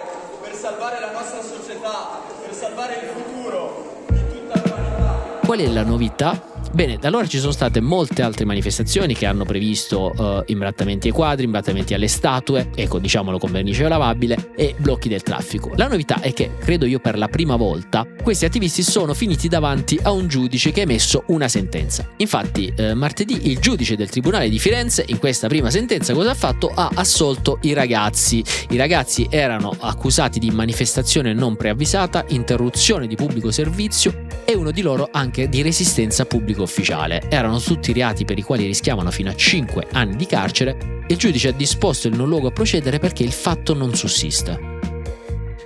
per 0.42 0.56
salvare 0.56 1.00
la 1.00 1.12
nostra 1.12 1.44
società, 1.44 2.20
per 2.44 2.52
salvare 2.52 2.94
il 2.96 3.10
futuro 3.10 4.06
di 4.10 4.28
tutta 4.28 4.62
l'umanità. 4.66 5.40
Qual 5.46 5.60
è 5.60 5.68
la 5.68 5.84
novità? 5.84 6.51
Bene, 6.74 6.98
da 6.98 7.10
allora 7.10 7.28
ci 7.28 7.38
sono 7.38 7.52
state 7.52 7.82
molte 7.82 8.22
altre 8.22 8.46
manifestazioni 8.46 9.14
che 9.14 9.26
hanno 9.26 9.44
previsto 9.44 10.14
uh, 10.16 10.42
imbrattamenti 10.46 11.08
ai 11.08 11.14
quadri, 11.14 11.44
imbrattamenti 11.44 11.94
alle 11.94 12.08
statue, 12.08 12.70
ecco 12.74 12.98
diciamolo 12.98 13.38
con 13.40 13.52
vernice 13.52 13.86
lavabile, 13.90 14.52
e 14.56 14.74
blocchi 14.78 15.10
del 15.10 15.22
traffico. 15.22 15.74
La 15.76 15.90
novità 15.90 16.22
è 16.22 16.32
che, 16.32 16.52
credo 16.58 16.86
io 16.86 17.00
per 17.00 17.18
la 17.18 17.28
prima 17.28 17.58
volta, 17.58 18.08
questi 18.24 18.46
attivisti 18.46 18.84
sono 18.84 19.14
finiti 19.14 19.50
davanti 19.50 20.00
a 20.02 20.12
un 20.12 20.30
giudice 20.30 20.72
che 20.72 20.80
ha 20.80 20.84
emesso 20.84 21.26
una 21.28 21.50
sentenza. 21.50 22.08
Infatti, 22.18 22.72
eh, 22.74 22.94
martedì 22.94 23.50
il 23.52 23.60
giudice 23.60 23.98
del 23.98 24.10
Tribunale 24.10 24.48
di 24.48 24.58
Firenze, 24.58 25.04
in 25.08 25.20
questa 25.20 25.48
prima 25.48 25.70
sentenza, 25.70 26.14
cosa 26.14 26.30
ha 26.30 26.36
fatto? 26.36 26.72
Ha 26.74 26.90
assolto 26.96 27.60
i 27.64 27.74
ragazzi. 27.74 28.42
I 28.70 28.78
ragazzi 28.78 29.28
erano 29.30 29.76
accusati 29.78 30.40
di 30.40 30.50
manifestazione 30.52 31.34
non 31.34 31.58
preavvisata, 31.58 32.24
interruzione 32.30 33.08
di 33.08 33.16
pubblico 33.18 33.52
servizio 33.52 34.31
e 34.52 34.56
uno 34.56 34.72
di 34.72 34.82
loro 34.82 35.10
anche 35.12 35.50
di 35.50 35.62
resistenza 35.62 36.26
pubblico 36.26 36.62
ufficiale. 36.64 37.24
Erano 37.30 37.60
tutti 37.60 37.94
reati 37.94 38.26
per 38.26 38.38
i 38.38 38.44
quali 38.44 38.66
rischiavano 38.66 39.12
fino 39.12 39.30
a 39.30 39.36
5 39.36 39.88
anni 39.94 40.16
di 40.16 40.26
carcere 40.26 41.02
e 41.08 41.14
il 41.14 41.18
giudice 41.18 41.50
ha 41.50 41.54
disposto 41.54 42.08
il 42.08 42.16
non 42.16 42.28
luogo 42.28 42.48
a 42.48 42.52
procedere 42.52 43.00
perché 43.00 43.24
il 43.24 43.32
fatto 43.32 43.74
non 43.74 43.96
sussiste. 43.96 44.80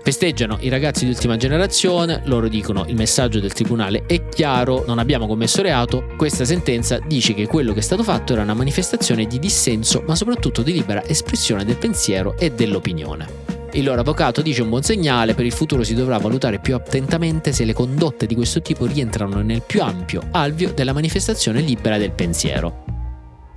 Festeggiano 0.05 0.57
i 0.61 0.69
ragazzi 0.69 1.03
di 1.03 1.09
ultima 1.09 1.35
generazione, 1.35 2.21
loro 2.25 2.47
dicono 2.47 2.85
il 2.87 2.95
messaggio 2.95 3.39
del 3.39 3.53
tribunale 3.53 4.03
è 4.05 4.29
chiaro, 4.29 4.83
non 4.85 4.99
abbiamo 4.99 5.25
commesso 5.25 5.63
reato, 5.63 6.05
questa 6.15 6.45
sentenza 6.45 6.99
dice 6.99 7.33
che 7.33 7.47
quello 7.47 7.73
che 7.73 7.79
è 7.79 7.81
stato 7.81 8.03
fatto 8.03 8.33
era 8.33 8.43
una 8.43 8.53
manifestazione 8.53 9.25
di 9.25 9.39
dissenso 9.39 10.03
ma 10.05 10.13
soprattutto 10.13 10.61
di 10.61 10.73
libera 10.73 11.03
espressione 11.07 11.65
del 11.65 11.77
pensiero 11.77 12.37
e 12.37 12.51
dell'opinione. 12.51 13.44
Il 13.75 13.83
loro 13.83 13.99
avvocato 13.99 14.41
dice 14.41 14.61
un 14.61 14.69
buon 14.69 14.83
segnale, 14.83 15.33
per 15.33 15.43
il 15.43 15.51
futuro 15.51 15.83
si 15.83 15.93
dovrà 15.93 16.17
valutare 16.17 16.59
più 16.59 16.75
attentamente 16.75 17.51
se 17.51 17.65
le 17.65 17.73
condotte 17.73 18.25
di 18.25 18.33
questo 18.33 18.61
tipo 18.61 18.85
rientrano 18.85 19.41
nel 19.41 19.63
più 19.63 19.81
ampio 19.81 20.29
alveo 20.31 20.71
della 20.71 20.93
manifestazione 20.93 21.59
libera 21.59 21.97
del 21.97 22.11
pensiero. 22.11 22.85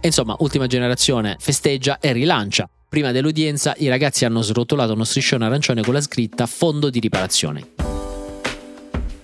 Insomma, 0.00 0.35
ultima 0.40 0.66
generazione 0.66 1.37
festeggia 1.38 2.00
e 2.00 2.11
rilancia. 2.11 2.68
Prima 2.88 3.12
dell'udienza 3.12 3.74
i 3.78 3.87
ragazzi 3.87 4.24
hanno 4.24 4.42
srotolato 4.42 4.92
uno 4.92 5.04
striscione 5.04 5.44
arancione 5.44 5.83
con 5.83 5.94
la 5.94 6.00
scritta 6.00 6.46
Fondo 6.46 6.90
di 6.90 6.98
riparazione 6.98 7.88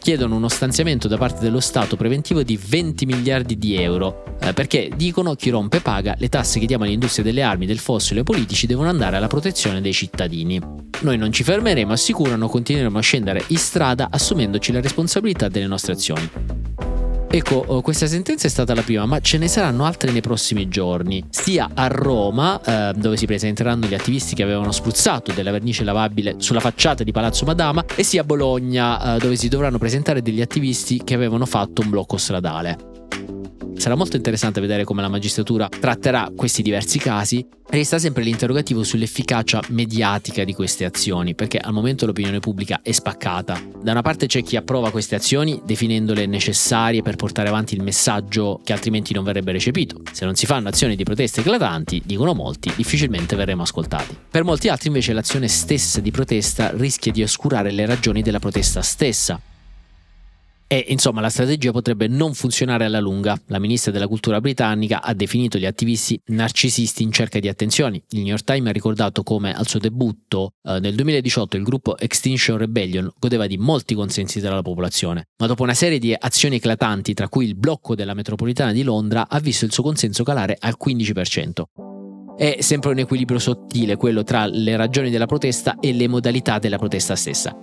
chiedono 0.05 0.37
uno 0.37 0.49
stanziamento 0.49 1.09
da 1.09 1.17
parte 1.17 1.41
dello 1.41 1.61
Stato 1.61 1.97
preventivo 1.97 2.43
di 2.43 2.61
20 2.63 3.07
miliardi 3.07 3.57
di 3.57 3.75
euro, 3.75 4.37
eh, 4.39 4.53
perché 4.53 4.91
dicono 4.95 5.35
chi 5.35 5.49
rompe 5.49 5.81
paga, 5.81 6.15
le 6.19 6.29
tasse 6.29 6.61
che 6.61 6.67
diamo 6.67 6.85
all'industria 6.85 7.25
delle 7.25 7.41
armi, 7.41 7.65
del 7.65 7.79
fossile 7.79 8.17
e 8.17 8.19
ai 8.19 8.25
politici 8.27 8.67
devono 8.67 8.91
andare 8.91 9.17
alla 9.17 9.29
protezione 9.29 9.81
dei 9.81 9.95
cittadini. 9.95 10.61
Noi 11.01 11.17
non 11.17 11.33
ci 11.33 11.43
fermeremo, 11.43 11.95
assicurano, 11.95 12.49
continueremo 12.49 12.99
a 12.99 13.01
scendere 13.01 13.45
in 13.47 13.57
strada 13.57 14.09
assumendoci 14.11 14.73
la 14.73 14.83
responsabilità 14.83 15.49
delle 15.49 15.67
nostre 15.67 15.95
azioni. 15.95 16.54
Ecco, 17.35 17.65
oh, 17.67 17.81
questa 17.81 18.07
sentenza 18.07 18.47
è 18.47 18.49
stata 18.49 18.75
la 18.75 18.83
prima, 18.83 19.07
ma 19.07 19.19
ce 19.19 19.39
ne 19.39 19.49
saranno 19.49 19.85
altre 19.85 20.13
nei 20.13 20.21
prossimi 20.21 20.69
giorni, 20.69 21.25
sia 21.31 21.69
a 21.75 21.89
Roma, 21.89 22.61
eh, 22.63 22.93
dove 22.95 23.17
si 23.17 23.27
presenteranno 23.27 23.87
gli 23.87 23.95
attivisti 23.95 24.37
che 24.37 24.45
avevano 24.45 24.71
spruzzato 24.71 25.33
della 25.33 25.51
vernice 25.51 25.83
lavabile 25.83 26.37
sulla 26.39 26.61
facciata 26.61 27.03
di 27.03 27.11
Palazzo 27.11 27.45
Madama, 27.45 27.85
e 27.97 28.05
sia 28.05 28.21
a 28.21 28.25
Bologna, 28.25 29.17
eh, 29.17 29.19
dove 29.19 29.35
si 29.35 29.49
dovranno 29.49 29.79
presentare 29.79 30.23
degli 30.23 30.41
attivisti 30.41 31.03
che 31.03 31.15
avevano 31.15 31.45
fatto 31.45 31.83
un 31.83 31.91
blocco 31.91 32.19
stradale. 32.19 32.94
Sarà 33.85 33.97
molto 33.97 34.17
interessante 34.17 34.63
vedere 34.63 34.85
come 34.85 35.03
la 35.03 35.11
magistratura 35.11 35.69
tratterà 35.69 36.33
questi 36.35 36.63
diversi 36.63 36.99
casi. 36.99 37.47
Resta 37.69 37.99
sempre 37.99 38.23
l'interrogativo 38.23 38.83
sull'efficacia 38.83 39.61
mediatica 39.69 40.43
di 40.43 40.55
queste 40.55 40.87
azioni, 40.87 41.35
perché 41.35 41.59
al 41.59 41.75
momento 41.75 42.07
l'opinione 42.07 42.41
pubblica 42.41 42.81
è 42.83 42.93
spaccata. 42.93 43.61
Da 43.83 43.91
una 43.91 44.01
parte 44.01 44.25
c'è 44.25 44.43
chi 44.43 44.57
approva 44.57 44.91
queste 44.91 45.17
azioni 45.17 45.61
definendole 45.67 46.25
necessarie 46.25 47.03
per 47.03 47.17
portare 47.17 47.51
avanti 47.51 47.75
il 47.75 47.83
messaggio 47.83 48.59
che 48.65 48.73
altrimenti 48.73 49.13
non 49.13 49.23
verrebbe 49.23 49.53
recepito. 49.53 50.01
Se 50.13 50.25
non 50.25 50.35
si 50.35 50.47
fanno 50.47 50.71
azioni 50.71 50.97
di 50.97 51.05
protesta 51.05 51.43
eclatanti, 51.43 52.01
dicono 52.07 52.33
molti, 52.33 52.73
difficilmente 52.75 53.37
verremo 53.37 53.65
ascoltati. 53.65 54.17
Per 54.31 54.45
molti 54.45 54.69
altri 54.69 54.89
invece 54.89 55.13
l'azione 55.13 55.47
stessa 55.47 56.01
di 56.01 56.11
protesta 56.11 56.71
rischia 56.75 57.13
di 57.13 57.23
oscurare 57.23 57.71
le 57.71 57.85
ragioni 57.85 58.23
della 58.23 58.39
protesta 58.39 58.81
stessa, 58.81 59.39
e 60.75 60.87
insomma 60.89 61.21
la 61.21 61.29
strategia 61.29 61.71
potrebbe 61.71 62.09
non 62.09 62.35
funzionare 62.35 62.85
alla 62.85 62.99
lunga. 62.99 63.41
La 63.47 63.61
ministra 63.61 63.93
della 63.93 64.09
cultura 64.09 64.41
britannica 64.41 65.03
ha 65.03 65.15
definito 65.15 65.57
gli 65.57 65.67
attivisti 65.67 66.21
narcisisti 66.27 67.05
in 67.05 67.13
cerca 67.13 67.39
di 67.39 67.47
attenzioni. 67.47 68.03
Il 68.11 68.19
New 68.19 68.29
York 68.29 68.43
Times 68.43 68.69
ha 68.69 68.73
ricordato 68.73 69.23
come 69.23 69.55
al 69.55 69.69
suo 69.69 69.79
debutto 69.79 70.55
eh, 70.65 70.81
nel 70.81 70.97
2018 70.97 71.57
il 71.57 71.63
gruppo 71.63 71.97
Extinction 71.97 72.59
Rebellion 72.59 73.09
godeva 73.21 73.47
di 73.47 73.57
molti 73.57 73.95
consensi 73.95 74.41
dalla 74.41 74.63
popolazione, 74.63 75.29
ma 75.39 75.47
dopo 75.47 75.63
una 75.63 75.75
serie 75.75 76.01
di 76.01 76.13
azioni 76.19 76.57
eclatanti, 76.57 77.15
tra 77.15 77.29
cui 77.29 77.47
il 77.47 77.55
blocco 77.55 77.95
della 77.95 78.15
metropolitana 78.15 78.73
di 78.73 78.83
Londra, 78.83 79.29
ha 79.29 79.39
visto 79.39 79.65
il 79.65 79.73
suo 79.73 79.85
consenso 79.85 80.25
calare 80.25 80.57
al 80.59 80.77
15%. 80.85 81.63
È 82.37 82.57
sempre 82.59 82.91
un 82.91 82.99
equilibrio 82.99 83.39
sottile 83.39 83.95
quello 83.95 84.25
tra 84.25 84.47
le 84.47 84.75
ragioni 84.75 85.11
della 85.11 85.27
protesta 85.27 85.79
e 85.79 85.93
le 85.93 86.09
modalità 86.09 86.59
della 86.59 86.79
protesta 86.79 87.15
stessa. 87.15 87.57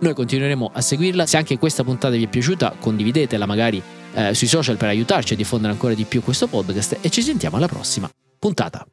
Noi 0.00 0.14
continueremo 0.14 0.70
a 0.72 0.80
seguirla. 0.80 1.26
Se 1.26 1.36
anche 1.36 1.58
questa 1.58 1.82
puntata 1.82 2.14
vi 2.14 2.24
è 2.24 2.28
piaciuta, 2.28 2.76
condividetela 2.78 3.46
magari 3.46 3.82
eh, 4.14 4.32
sui 4.34 4.46
social 4.46 4.76
per 4.76 4.88
aiutarci 4.88 5.32
a 5.32 5.36
diffondere 5.36 5.72
ancora 5.72 5.94
di 5.94 6.04
più 6.04 6.22
questo 6.22 6.46
podcast 6.46 6.98
e 7.00 7.10
ci 7.10 7.22
sentiamo 7.22 7.56
alla 7.56 7.66
prossima 7.66 8.08
puntata. 8.38 8.86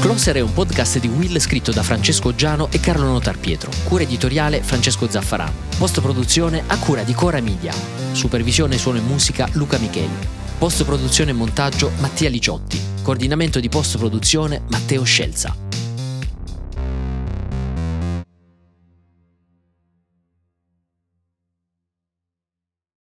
Closer 0.00 0.36
è 0.36 0.40
un 0.40 0.52
podcast 0.54 0.98
di 0.98 1.08
Will 1.08 1.38
scritto 1.38 1.72
da 1.72 1.82
Francesco 1.82 2.34
Giano 2.34 2.68
e 2.70 2.80
Carlo 2.80 3.04
Notar 3.04 3.38
Pietro. 3.38 3.70
Cura 3.84 4.02
editoriale 4.02 4.62
Francesco 4.62 5.08
Zaffarano. 5.08 5.52
Post 5.76 6.00
produzione 6.00 6.62
a 6.66 6.78
cura 6.78 7.02
di 7.02 7.12
Cora 7.12 7.40
Media. 7.40 7.72
Supervisione 8.12 8.78
suono 8.78 8.98
e 8.98 9.02
musica 9.02 9.46
Luca 9.52 9.76
Micheli. 9.78 10.08
Post 10.58 10.84
produzione 10.84 11.30
e 11.30 11.34
montaggio 11.34 11.90
Mattia 11.98 12.30
Liciotti. 12.30 12.80
Coordinamento 13.02 13.60
di 13.60 13.68
post 13.68 13.98
produzione 13.98 14.62
Matteo 14.68 15.04
Scelza. 15.04 15.69